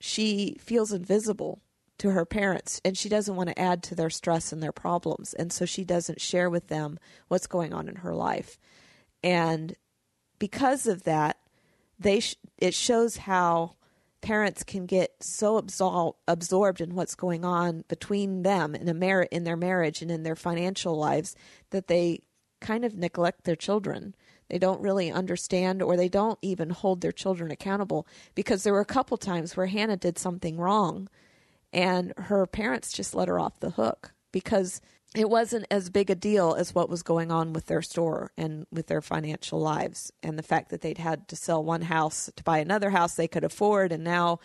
[0.00, 1.60] she feels invisible
[1.98, 5.34] to her parents and she doesn't want to add to their stress and their problems.
[5.34, 8.58] And so she doesn't share with them what's going on in her life
[9.22, 9.74] and
[10.38, 11.38] because of that,
[11.98, 13.74] they sh- it shows how
[14.20, 19.28] parents can get so absol- absorbed in what's going on between them in a mar-
[19.30, 21.34] in their marriage and in their financial lives
[21.70, 22.20] that they
[22.60, 24.14] kind of neglect their children.
[24.48, 28.80] They don't really understand or they don't even hold their children accountable because there were
[28.80, 31.08] a couple times where Hannah did something wrong
[31.72, 34.80] and her parents just let her off the hook because
[35.14, 38.66] it wasn't as big a deal as what was going on with their store and
[38.70, 42.44] with their financial lives and the fact that they'd had to sell one house to
[42.44, 44.38] buy another house they could afford and now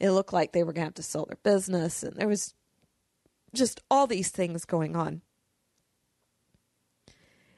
[0.00, 2.54] it looked like they were going to have to sell their business and there was
[3.54, 5.22] just all these things going on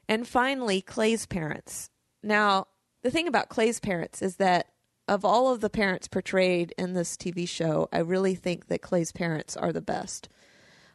[0.09, 1.91] and finally clay's parents
[2.23, 2.67] now
[3.03, 4.67] the thing about clay's parents is that
[5.09, 9.13] of all of the parents portrayed in this tv show i really think that clay's
[9.13, 10.29] parents are the best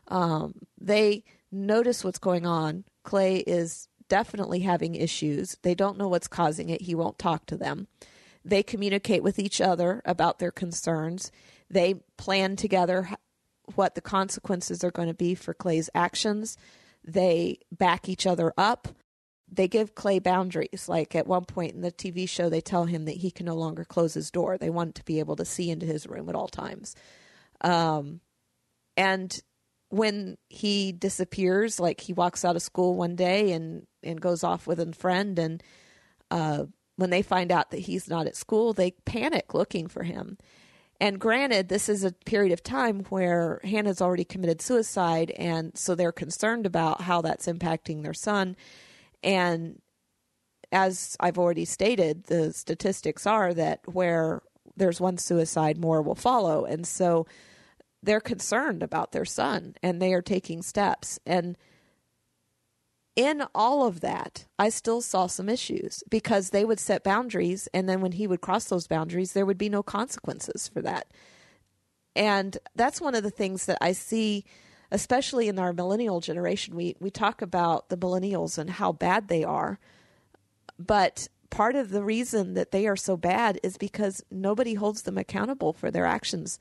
[0.07, 2.83] um, they notice what's going on.
[3.03, 5.57] Clay is definitely having issues.
[5.63, 6.81] They don't know what's causing it.
[6.81, 7.87] He won't talk to them.
[8.43, 11.31] They communicate with each other about their concerns.
[11.69, 13.09] They plan together
[13.75, 16.57] what the consequences are going to be for Clay's actions.
[17.03, 18.87] They back each other up.
[19.51, 20.87] They give Clay boundaries.
[20.87, 23.55] Like at one point in the TV show, they tell him that he can no
[23.55, 24.57] longer close his door.
[24.57, 26.95] They want to be able to see into his room at all times.
[27.61, 28.21] Um,
[28.95, 29.39] and
[29.89, 34.65] when he disappears, like he walks out of school one day and, and goes off
[34.65, 35.61] with a friend, and
[36.29, 40.37] uh, when they find out that he's not at school, they panic looking for him.
[41.01, 45.95] And granted, this is a period of time where Hannah's already committed suicide, and so
[45.95, 48.55] they're concerned about how that's impacting their son.
[49.23, 49.81] And
[50.71, 54.43] as I've already stated, the statistics are that where
[54.77, 56.65] there's one suicide, more will follow.
[56.65, 57.25] And so
[58.03, 61.19] they're concerned about their son and they are taking steps.
[61.25, 61.57] And
[63.21, 67.87] in all of that, I still saw some issues because they would set boundaries, and
[67.87, 71.05] then when he would cross those boundaries, there would be no consequences for that.
[72.15, 74.43] And that's one of the things that I see,
[74.91, 76.75] especially in our millennial generation.
[76.75, 79.77] We, we talk about the millennials and how bad they are,
[80.79, 85.17] but part of the reason that they are so bad is because nobody holds them
[85.17, 86.59] accountable for their actions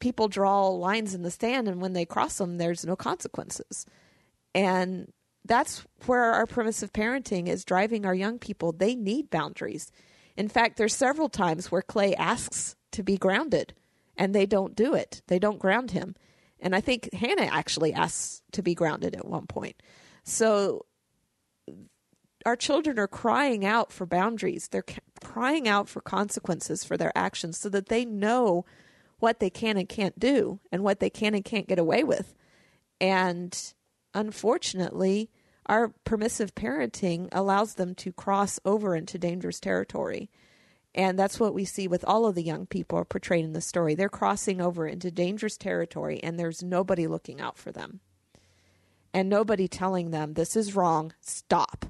[0.00, 3.86] people draw lines in the sand, and when they cross them there's no consequences
[4.52, 5.12] and
[5.44, 8.72] that's where our permissive parenting is driving our young people.
[8.72, 9.90] They need boundaries.
[10.36, 13.74] In fact there's several times where clay asks to be grounded
[14.16, 15.22] and they don't do it.
[15.26, 16.14] They don't ground him.
[16.60, 19.82] And i think hannah actually asks to be grounded at one point.
[20.24, 20.86] So
[22.46, 24.68] our children are crying out for boundaries.
[24.68, 24.84] They're
[25.22, 28.64] crying out for consequences for their actions so that they know
[29.18, 32.34] what they can and can't do and what they can and can't get away with.
[33.00, 33.56] And
[34.14, 35.30] unfortunately,
[35.66, 40.30] our permissive parenting allows them to cross over into dangerous territory.
[40.94, 43.94] And that's what we see with all of the young people portrayed in the story.
[43.94, 48.00] They're crossing over into dangerous territory, and there's nobody looking out for them.
[49.14, 51.86] And nobody telling them, this is wrong, stop.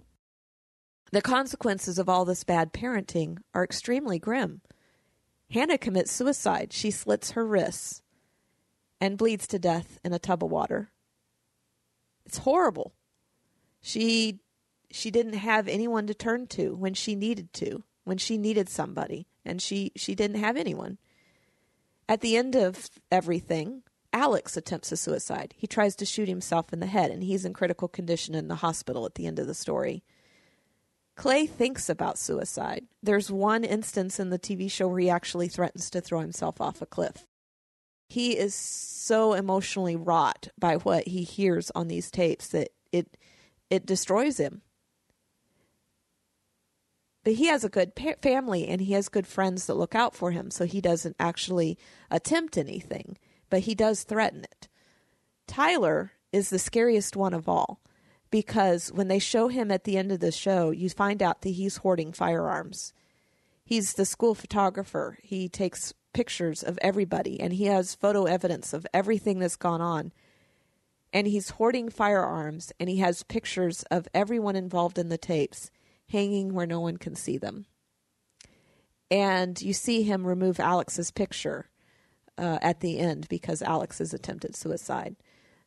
[1.11, 4.61] The consequences of all this bad parenting are extremely grim.
[5.51, 6.73] Hannah commits suicide.
[6.73, 8.03] She slits her wrists
[9.01, 10.91] and bleeds to death in a tub of water.
[12.27, 12.93] It's horrible.
[13.81, 14.41] She
[14.91, 19.27] she didn't have anyone to turn to when she needed to, when she needed somebody,
[19.45, 20.99] and she she didn't have anyone.
[22.09, 25.55] At the end of everything, Alex attempts a suicide.
[25.57, 28.57] He tries to shoot himself in the head, and he's in critical condition in the
[28.57, 30.05] hospital at the end of the story.
[31.15, 32.87] Clay thinks about suicide.
[33.03, 36.83] There's one instance in the TV show where he actually threatens to throw himself off
[36.83, 37.27] a cliff.
[38.13, 43.17] He is so emotionally wrought by what he hears on these tapes that it
[43.71, 44.63] it destroys him.
[47.25, 50.15] But he has a good pa- family and he has good friends that look out
[50.15, 51.79] for him, so he doesn't actually
[52.11, 53.17] attempt anything
[53.53, 54.67] but he does threaten it.
[55.47, 57.83] Tyler is the scariest one of all
[58.31, 61.51] because when they show him at the end of the show, you find out that
[61.51, 62.95] he's hoarding firearms.
[63.63, 65.19] He's the school photographer.
[65.23, 70.13] He takes pictures of everybody and he has photo evidence of everything that's gone on.
[71.13, 75.71] And he's hoarding firearms and he has pictures of everyone involved in the tapes
[76.09, 77.67] hanging where no one can see them.
[79.11, 81.69] And you see him remove Alex's picture
[82.39, 85.17] uh, at the end because Alex has attempted suicide.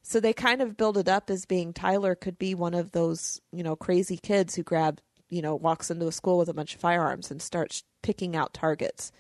[0.02, 3.42] So they kind of build it up as being Tyler could be one of those,
[3.52, 6.76] you know, crazy kids who grab, you know, walks into a school with a bunch
[6.76, 9.12] of firearms and starts picking out targets.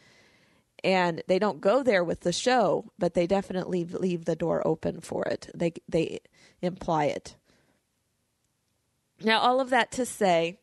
[0.86, 5.01] And they don't go there with the show, but they definitely leave the door open
[5.01, 5.49] for it.
[5.53, 6.19] They they
[6.61, 7.36] imply it.
[9.21, 10.59] Now, all of that to say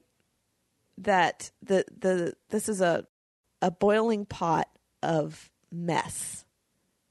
[0.98, 3.04] that the the this is a
[3.60, 4.68] a boiling pot
[5.02, 6.44] of mess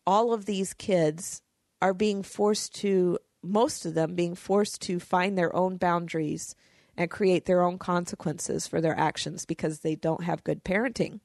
[0.06, 1.42] all of these kids
[1.82, 6.56] are being forced to, most of them being forced to find their own boundaries
[6.98, 11.20] and create their own consequences for their actions because they don't have good parenting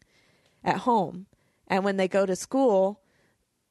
[0.65, 1.27] at home.
[1.67, 3.01] And when they go to school,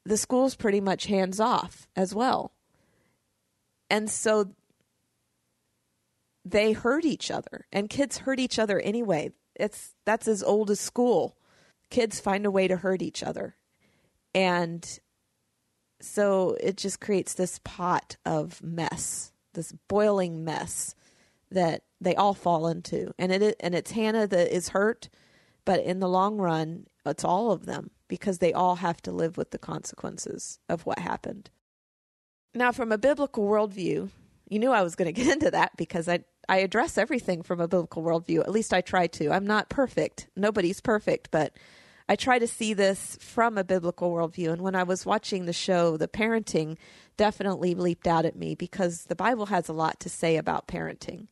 [0.04, 2.52] the school's pretty much hands off as well.
[3.88, 4.52] And so
[6.44, 9.32] they hurt each other and kids hurt each other anyway.
[9.54, 11.36] It's that's as old as school.
[11.90, 13.56] Kids find a way to hurt each other
[14.36, 15.00] and
[15.98, 20.94] so it just creates this pot of mess, this boiling mess
[21.50, 23.14] that they all fall into.
[23.18, 25.08] And it and it's Hannah that is hurt,
[25.64, 29.36] but in the long run, it's all of them because they all have to live
[29.36, 31.50] with the consequences of what happened.
[32.54, 34.10] Now, from a biblical worldview,
[34.48, 37.60] you knew I was going to get into that because I I address everything from
[37.60, 38.40] a biblical worldview.
[38.40, 39.32] At least I try to.
[39.32, 40.28] I'm not perfect.
[40.36, 41.56] Nobody's perfect, but
[42.08, 44.52] I try to see this from a biblical worldview.
[44.52, 46.76] And when I was watching the show, the parenting
[47.16, 51.26] definitely leaped out at me because the Bible has a lot to say about parenting.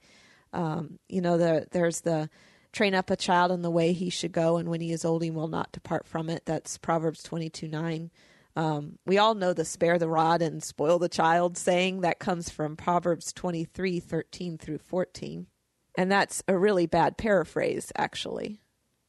[0.53, 2.29] Um, you know, the, there's the
[2.75, 5.23] train up a child in the way he should go, and when he is old,
[5.23, 6.45] he will not depart from it.
[6.45, 8.11] That's Proverbs 22 9.
[8.57, 12.51] Um, we all know the spare the rod and spoil the child saying that comes
[12.51, 15.47] from Proverbs 23 13 through 14.
[15.97, 18.61] And that's a really bad paraphrase, actually.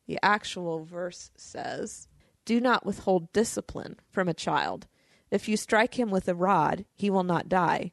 [0.08, 2.08] The actual verse says,
[2.46, 4.88] Do not withhold discipline from a child.
[5.32, 7.92] If you strike him with a rod, he will not die.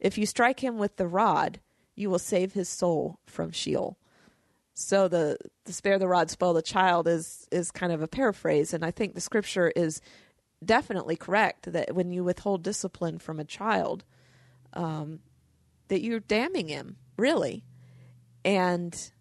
[0.00, 1.60] If you strike him with the rod,
[1.94, 3.96] you will save his soul from Sheol.
[4.82, 8.74] So the, the spare the rod, spoil the child is is kind of a paraphrase,
[8.74, 10.00] and I think the scripture is
[10.64, 14.04] definitely correct that when you withhold discipline from a child,
[14.72, 15.20] um,
[15.88, 17.64] that you're damning him, really.
[18.44, 19.12] And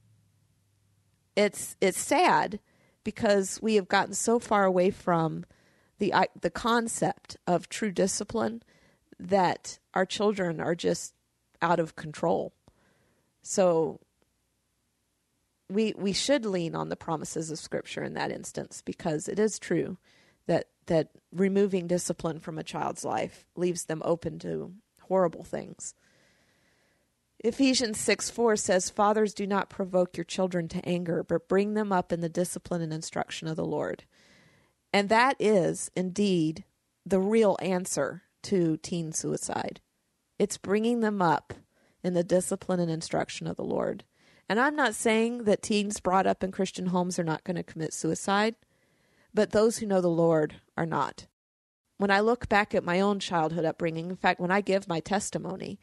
[1.35, 2.59] it's it's sad
[3.03, 5.45] because we have gotten so far away from
[5.99, 8.63] the the concept of true discipline
[9.19, 11.13] that our children are just
[11.61, 12.53] out of control.
[13.43, 13.99] So
[15.71, 19.59] we we should lean on the promises of scripture in that instance because it is
[19.59, 19.97] true
[20.47, 25.93] that that removing discipline from a child's life leaves them open to horrible things.
[27.43, 31.91] Ephesians 6 4 says, Fathers, do not provoke your children to anger, but bring them
[31.91, 34.03] up in the discipline and instruction of the Lord.
[34.93, 36.65] And that is indeed
[37.05, 39.81] the real answer to teen suicide.
[40.37, 41.53] It's bringing them up
[42.03, 44.03] in the discipline and instruction of the Lord.
[44.51, 47.63] And I'm not saying that teens brought up in Christian homes are not going to
[47.63, 48.55] commit suicide,
[49.33, 51.25] but those who know the Lord are not.
[51.95, 54.99] When I look back at my own childhood upbringing, in fact, when I give my
[54.99, 55.79] testimony,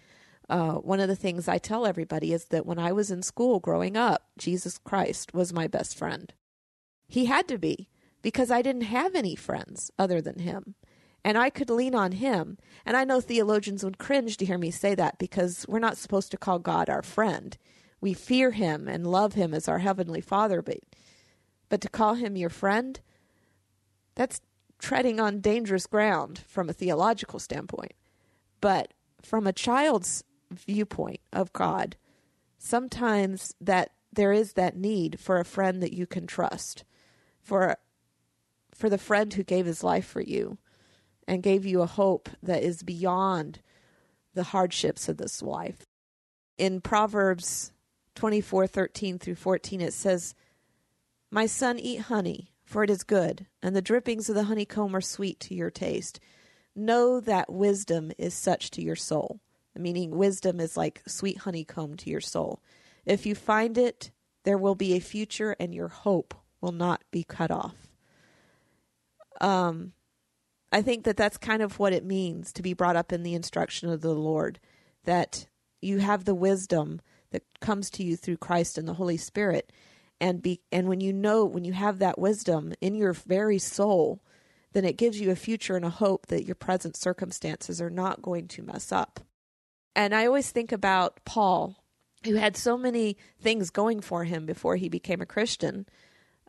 [0.50, 3.58] uh, one of the things I tell everybody is that when I was in school
[3.58, 6.34] growing up, Jesus Christ was my best friend.
[7.08, 7.88] He had to be
[8.20, 10.74] because I didn't have any friends other than him.
[11.24, 12.58] And I could lean on him.
[12.84, 16.30] And I know theologians would cringe to hear me say that because we're not supposed
[16.32, 17.56] to call God our friend.
[18.00, 20.78] We fear him and love him as our heavenly father, but
[21.68, 22.98] but to call him your friend,
[24.14, 24.40] that's
[24.78, 27.92] treading on dangerous ground from a theological standpoint.
[28.60, 31.96] But from a child's viewpoint of God,
[32.56, 36.84] sometimes that there is that need for a friend that you can trust,
[37.40, 37.76] for
[38.74, 40.56] for the friend who gave his life for you
[41.26, 43.60] and gave you a hope that is beyond
[44.34, 45.84] the hardships of this life.
[46.56, 47.72] In Proverbs
[48.18, 50.34] 24:13 through 14 it says,
[51.30, 55.00] "My son, eat honey, for it is good, and the drippings of the honeycomb are
[55.00, 56.18] sweet to your taste.
[56.74, 59.40] Know that wisdom is such to your soul."
[59.76, 62.60] Meaning wisdom is like sweet honeycomb to your soul.
[63.06, 64.10] If you find it,
[64.42, 67.88] there will be a future and your hope will not be cut off.
[69.40, 69.92] Um
[70.72, 73.34] I think that that's kind of what it means to be brought up in the
[73.34, 74.58] instruction of the Lord,
[75.04, 75.46] that
[75.80, 77.00] you have the wisdom
[77.30, 79.72] that comes to you through Christ and the Holy Spirit,
[80.20, 84.20] and be and when you know when you have that wisdom in your very soul,
[84.72, 88.22] then it gives you a future and a hope that your present circumstances are not
[88.22, 89.20] going to mess up.
[89.94, 91.76] And I always think about Paul,
[92.24, 95.86] who had so many things going for him before he became a Christian.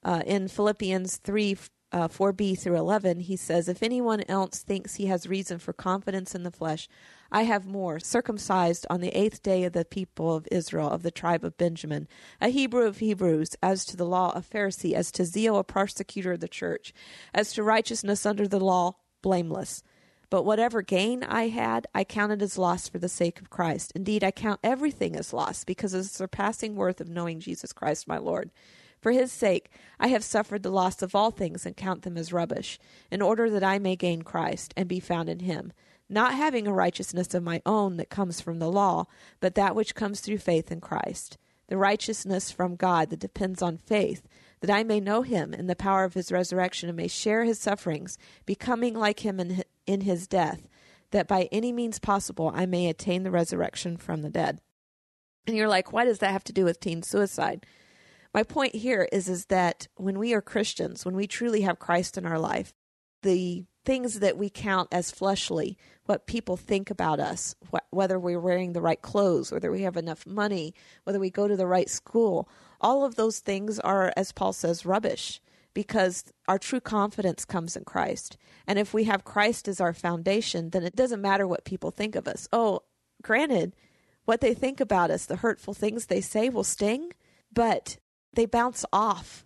[0.03, 1.57] Uh, in Philippians 3
[1.91, 6.35] uh, 4b through 11, he says, If anyone else thinks he has reason for confidence
[6.35, 6.87] in the flesh,
[7.31, 11.11] I have more, circumcised on the eighth day of the people of Israel, of the
[11.11, 12.07] tribe of Benjamin,
[12.41, 16.33] a Hebrew of Hebrews, as to the law, a Pharisee, as to zeal, a persecutor
[16.33, 16.93] of the church,
[17.33, 19.83] as to righteousness under the law, blameless.
[20.29, 23.91] But whatever gain I had, I counted as loss for the sake of Christ.
[23.95, 28.07] Indeed, I count everything as loss because of the surpassing worth of knowing Jesus Christ
[28.07, 28.51] my Lord
[29.01, 32.33] for his sake, I have suffered the loss of all things and count them as
[32.33, 35.71] rubbish, in order that I may gain Christ and be found in him,
[36.09, 39.05] not having a righteousness of my own that comes from the law,
[39.39, 41.37] but that which comes through faith in Christ,
[41.67, 44.27] the righteousness from God that depends on faith,
[44.61, 47.59] that I may know him in the power of his resurrection and may share his
[47.59, 49.39] sufferings, becoming like him
[49.85, 50.67] in, his death,
[51.11, 54.59] that by any means possible I may attain the resurrection from the dead.
[55.47, 57.65] And you're like, why does that have to do with teen suicide?
[58.33, 62.17] my point here is is that when we are Christians, when we truly have Christ
[62.17, 62.73] in our life,
[63.23, 68.39] the things that we count as fleshly, what people think about us, wh- whether we're
[68.39, 70.73] wearing the right clothes, whether we have enough money,
[71.03, 72.49] whether we go to the right school,
[72.81, 75.41] all of those things are, as Paul says, rubbish
[75.73, 78.37] because our true confidence comes in Christ.
[78.67, 82.15] And if we have Christ as our foundation, then it doesn't matter what people think
[82.15, 82.47] of us.
[82.51, 82.81] Oh,
[83.21, 83.75] granted,
[84.25, 87.11] what they think about us, the hurtful things they say will sting,
[87.53, 87.97] but
[88.33, 89.45] they bounce off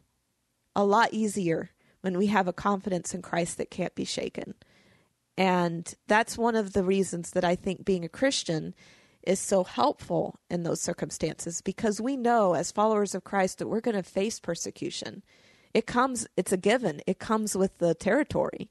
[0.76, 1.70] a lot easier
[2.04, 4.56] when we have a confidence in Christ that can't be shaken.
[5.38, 8.76] And that's one of the reasons that I think being a Christian
[9.24, 13.80] is so helpful in those circumstances because we know as followers of Christ that we're
[13.80, 15.24] going to face persecution.
[15.74, 18.70] It comes, it's a given, it comes with the territory.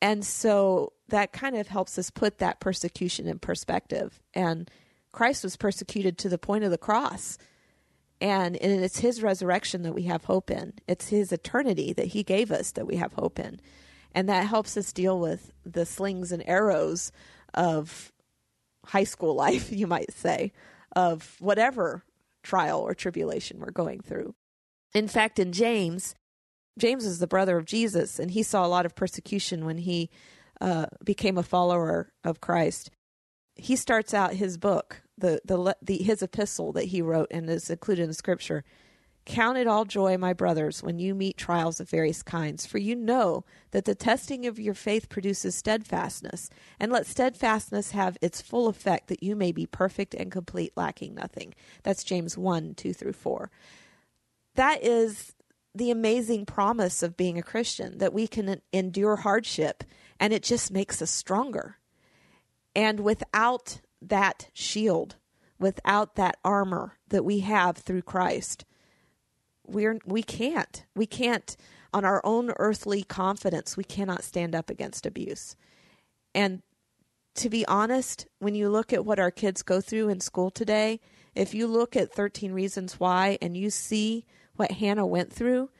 [0.00, 4.22] And so that kind of helps us put that persecution in perspective.
[4.32, 4.70] And
[5.12, 7.36] Christ was persecuted to the point of the cross.
[8.20, 10.74] And, and it's his resurrection that we have hope in.
[10.88, 13.60] It's his eternity that he gave us that we have hope in.
[14.12, 17.12] And that helps us deal with the slings and arrows
[17.54, 18.12] of
[18.86, 20.52] high school life, you might say,
[20.96, 22.02] of whatever
[22.42, 24.34] trial or tribulation we're going through.
[24.94, 26.14] In fact, in James,
[26.78, 30.10] James is the brother of Jesus, and he saw a lot of persecution when he
[30.60, 32.90] uh, became a follower of Christ.
[33.56, 37.70] He starts out his book the, the the his epistle that he wrote and is
[37.70, 38.64] included in scripture.
[39.24, 42.96] Count it all joy, my brothers, when you meet trials of various kinds, for you
[42.96, 46.48] know that the testing of your faith produces steadfastness,
[46.80, 51.14] and let steadfastness have its full effect, that you may be perfect and complete, lacking
[51.14, 51.54] nothing.
[51.82, 53.50] That's James 1 2 through 4.
[54.54, 55.34] That is
[55.74, 59.84] the amazing promise of being a Christian, that we can endure hardship,
[60.18, 61.76] and it just makes us stronger.
[62.74, 65.16] And without that shield,
[65.58, 68.64] without that armor that we have through Christ,
[69.66, 70.84] we're we can't.
[70.94, 71.56] We can't
[71.92, 75.56] on our own earthly confidence, we cannot stand up against abuse.
[76.34, 76.62] And
[77.36, 81.00] to be honest, when you look at what our kids go through in school today,
[81.34, 84.26] if you look at 13 Reasons Why and you see
[84.56, 85.70] what Hannah went through,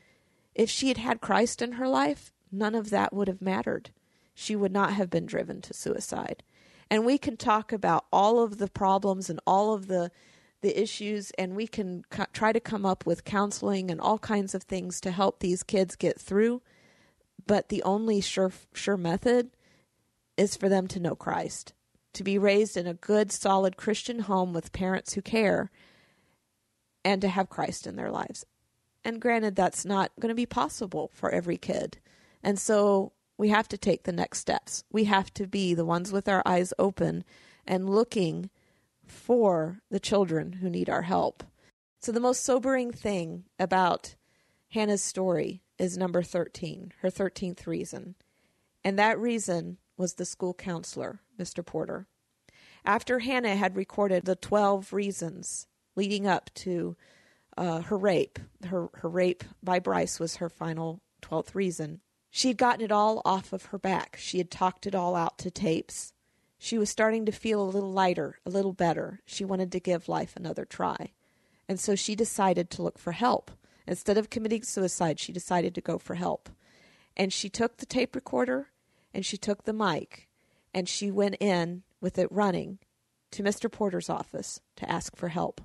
[0.54, 3.90] if she had had Christ in her life, none of that would have mattered.
[4.34, 6.42] She would not have been driven to suicide
[6.90, 10.10] and we can talk about all of the problems and all of the
[10.60, 14.54] the issues and we can co- try to come up with counseling and all kinds
[14.54, 16.60] of things to help these kids get through
[17.46, 19.50] but the only sure sure method
[20.36, 21.74] is for them to know Christ
[22.18, 25.70] to be raised in a good solid Christian home with parents who care
[27.04, 28.44] and to have Christ in their lives.
[29.04, 31.98] And granted, that's not going to be possible for every kid.
[32.42, 34.84] And so we have to take the next steps.
[34.92, 37.24] We have to be the ones with our eyes open
[37.66, 38.50] and looking
[39.06, 41.44] for the children who need our help.
[42.00, 44.16] So, the most sobering thing about
[44.70, 48.16] Hannah's story is number 13, her 13th reason.
[48.84, 51.64] And that reason was the school counselor, Mr.
[51.64, 52.06] Porter.
[52.84, 55.66] After Hannah had recorded the 12 reasons
[55.96, 56.96] leading up to
[57.56, 62.00] uh, her rape, her, her rape by Bryce was her final 12th reason.
[62.38, 64.16] She had gotten it all off of her back.
[64.16, 66.12] She had talked it all out to tapes.
[66.56, 69.18] She was starting to feel a little lighter, a little better.
[69.26, 71.10] She wanted to give life another try.
[71.68, 73.50] And so she decided to look for help.
[73.88, 76.48] Instead of committing suicide, she decided to go for help.
[77.16, 78.68] And she took the tape recorder
[79.12, 80.28] and she took the mic
[80.72, 82.78] and she went in with it running
[83.32, 83.68] to Mr.
[83.68, 85.60] Porter's office to ask for help.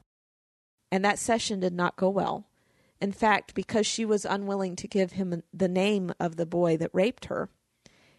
[0.92, 2.48] And that session did not go well.
[3.04, 6.90] In fact, because she was unwilling to give him the name of the boy that
[6.94, 7.50] raped her,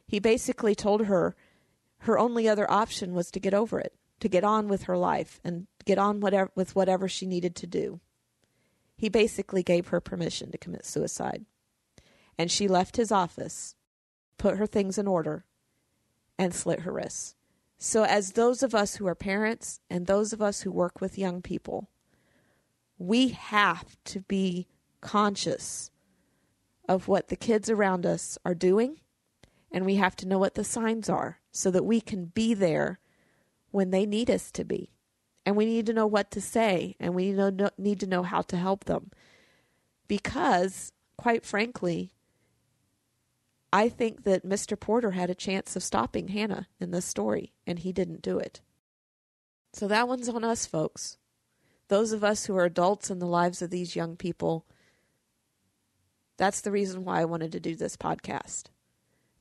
[0.07, 1.35] he basically told her
[2.01, 5.41] her only other option was to get over it, to get on with her life
[5.43, 8.01] and get on whatever, with whatever she needed to do.
[8.95, 11.47] He basically gave her permission to commit suicide.
[12.37, 13.76] And she left his office,
[14.37, 15.47] put her things in order,
[16.39, 17.37] and slit her wrists.
[17.78, 21.16] So, as those of us who are parents and those of us who work with
[21.16, 21.89] young people,
[22.99, 24.68] we have to be
[25.05, 25.92] conscious
[26.88, 29.00] of what the kids around us are doing,
[29.70, 32.98] and we have to know what the signs are so that we can be there
[33.70, 34.90] when they need us to be.
[35.46, 37.32] And we need to know what to say, and we
[37.78, 39.11] need to know how to help them.
[40.09, 42.12] Because, quite frankly,
[43.72, 44.78] I think that Mr.
[44.78, 48.61] Porter had a chance of stopping Hannah in this story, and he didn't do it.
[49.72, 51.18] So that one's on us, folks.
[51.88, 54.64] Those of us who are adults in the lives of these young people
[56.37, 58.64] that's the reason why I wanted to do this podcast.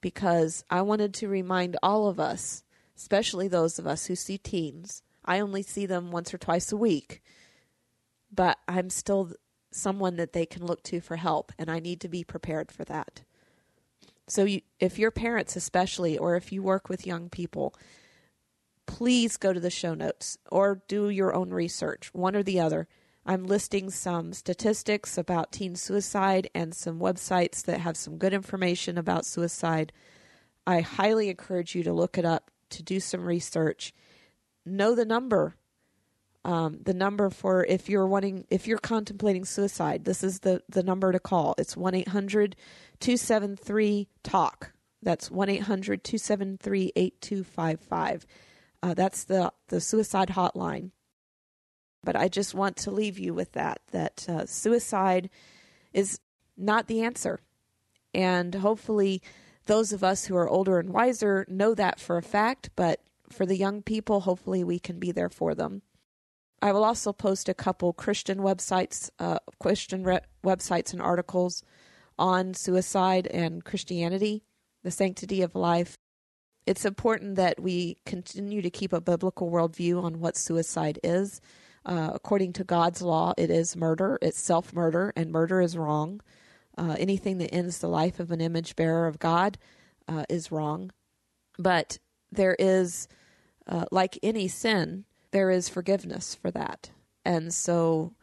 [0.01, 2.63] Because I wanted to remind all of us,
[2.97, 6.77] especially those of us who see teens, I only see them once or twice a
[6.77, 7.21] week,
[8.31, 9.31] but I'm still
[9.71, 12.83] someone that they can look to for help, and I need to be prepared for
[12.85, 13.21] that.
[14.27, 17.73] So, you, if you're parents, especially, or if you work with young people,
[18.85, 22.87] please go to the show notes or do your own research, one or the other
[23.25, 28.97] I'm listing some statistics about teen suicide and some websites that have some good information
[28.97, 29.93] about suicide.
[30.67, 33.93] I highly encourage you to look it up, to do some research,
[34.65, 35.55] know the number.
[36.45, 40.83] Um, the number for if you're wanting if you're contemplating suicide this is the the
[40.83, 48.25] number to call it's 1-800-273 talk that's 1-800-273-8255
[48.83, 50.91] uh, that's the the suicide hotline
[52.03, 55.29] but I just want to leave you with that that uh, suicide
[55.93, 56.19] is
[56.57, 57.39] not the answer.
[58.13, 59.21] And hopefully,
[59.65, 63.45] those of us who are older and wiser know that for a fact, but for
[63.45, 65.81] the young people, hopefully, we can be there for them.
[66.61, 71.63] I will also post a couple Christian websites, uh, Christian re- websites and articles
[72.17, 74.43] on suicide and Christianity,
[74.83, 75.97] the sanctity of life.
[76.65, 81.41] It's important that we continue to keep a biblical worldview on what suicide is
[81.85, 84.17] uh, according to God's law, it is murder.
[84.21, 86.21] It's self murder, and murder is wrong.
[86.77, 89.57] Uh, anything that ends the life of an image bearer of God
[90.07, 90.91] uh, is wrong.
[91.59, 91.99] But
[92.31, 93.07] there is,
[93.67, 96.89] uh, like any sin, there is forgiveness for that.
[97.25, 98.13] And so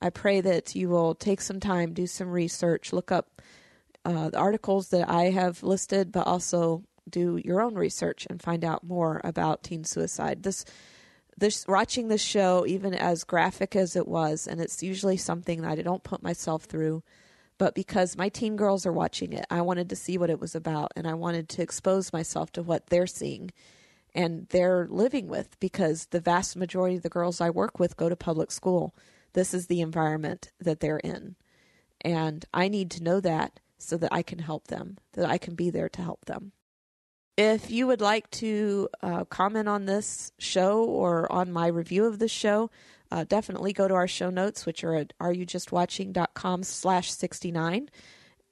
[0.00, 3.42] I pray that you will take some time, do some research, look up
[4.04, 8.64] uh, the articles that I have listed, but also do your own research and find
[8.64, 10.42] out more about teen suicide.
[10.42, 10.64] This
[11.40, 15.78] this watching this show, even as graphic as it was, and it's usually something that
[15.78, 17.02] I don't put myself through,
[17.58, 20.54] but because my teen girls are watching it, I wanted to see what it was
[20.54, 23.50] about, and I wanted to expose myself to what they're seeing
[24.14, 28.08] and they're living with because the vast majority of the girls I work with go
[28.08, 28.94] to public school.
[29.32, 31.36] This is the environment that they're in.
[32.00, 35.54] And I need to know that so that I can help them, that I can
[35.54, 36.52] be there to help them.
[37.42, 42.18] If you would like to uh, comment on this show or on my review of
[42.18, 42.70] this show,
[43.10, 47.88] uh, definitely go to our show notes, which are at areyoujustwatching.com slash 69.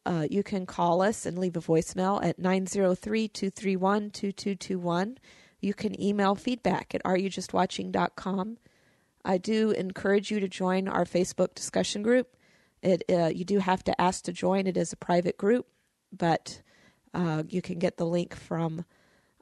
[0.07, 5.17] Uh, you can call us and leave a voicemail at 903-231-2221.
[5.61, 8.57] You can email feedback at areyoujustwatching.com.
[9.23, 12.35] I do encourage you to join our Facebook discussion group.
[12.83, 14.67] It uh, you do have to ask to join.
[14.67, 15.67] It is a private group,
[16.11, 16.63] but
[17.19, 18.85] uh, you can get the link from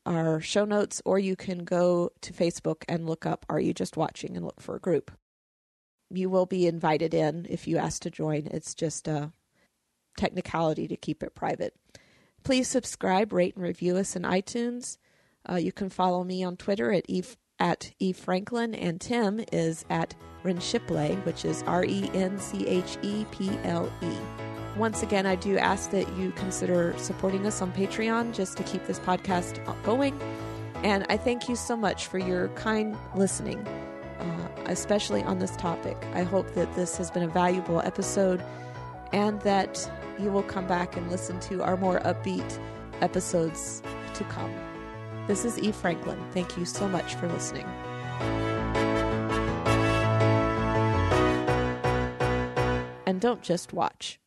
[0.06, 3.96] our show notes, or you can go to Facebook and look up Are You Just
[3.96, 5.10] Watching and look for a group.
[6.10, 8.46] you will be invited in if you ask to join.
[8.46, 9.32] It's just a
[10.16, 11.74] technicality to keep it private.
[12.44, 14.98] Please subscribe, rate, and review us in iTunes.
[15.48, 17.22] Uh, you can follow me on Twitter at e
[17.58, 20.14] at e franklin, and Tim is at
[20.44, 24.55] Rencheple, which is R E N C H E P L E.
[24.76, 28.86] Once again, I do ask that you consider supporting us on Patreon just to keep
[28.86, 30.20] this podcast going.
[30.84, 35.96] And I thank you so much for your kind listening, uh, especially on this topic.
[36.12, 38.44] I hope that this has been a valuable episode
[39.12, 42.58] and that you will come back and listen to our more upbeat
[43.00, 44.52] episodes to come.
[45.26, 46.22] This is Eve Franklin.
[46.32, 47.66] Thank you so much for listening.
[53.06, 54.18] And don't just watch.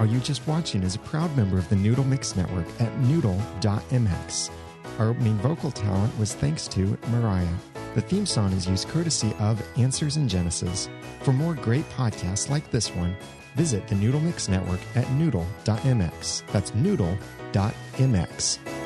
[0.00, 4.50] Are You Just Watching is a proud member of the Noodle Mix Network at noodle.mx.
[4.98, 7.46] Our opening vocal talent was thanks to Mariah.
[7.94, 10.88] The theme song is used courtesy of Answers in Genesis.
[11.20, 13.14] For more great podcasts like this one,
[13.56, 16.46] visit the Noodle Mix Network at noodle.mx.
[16.46, 18.79] That's noodle.mx.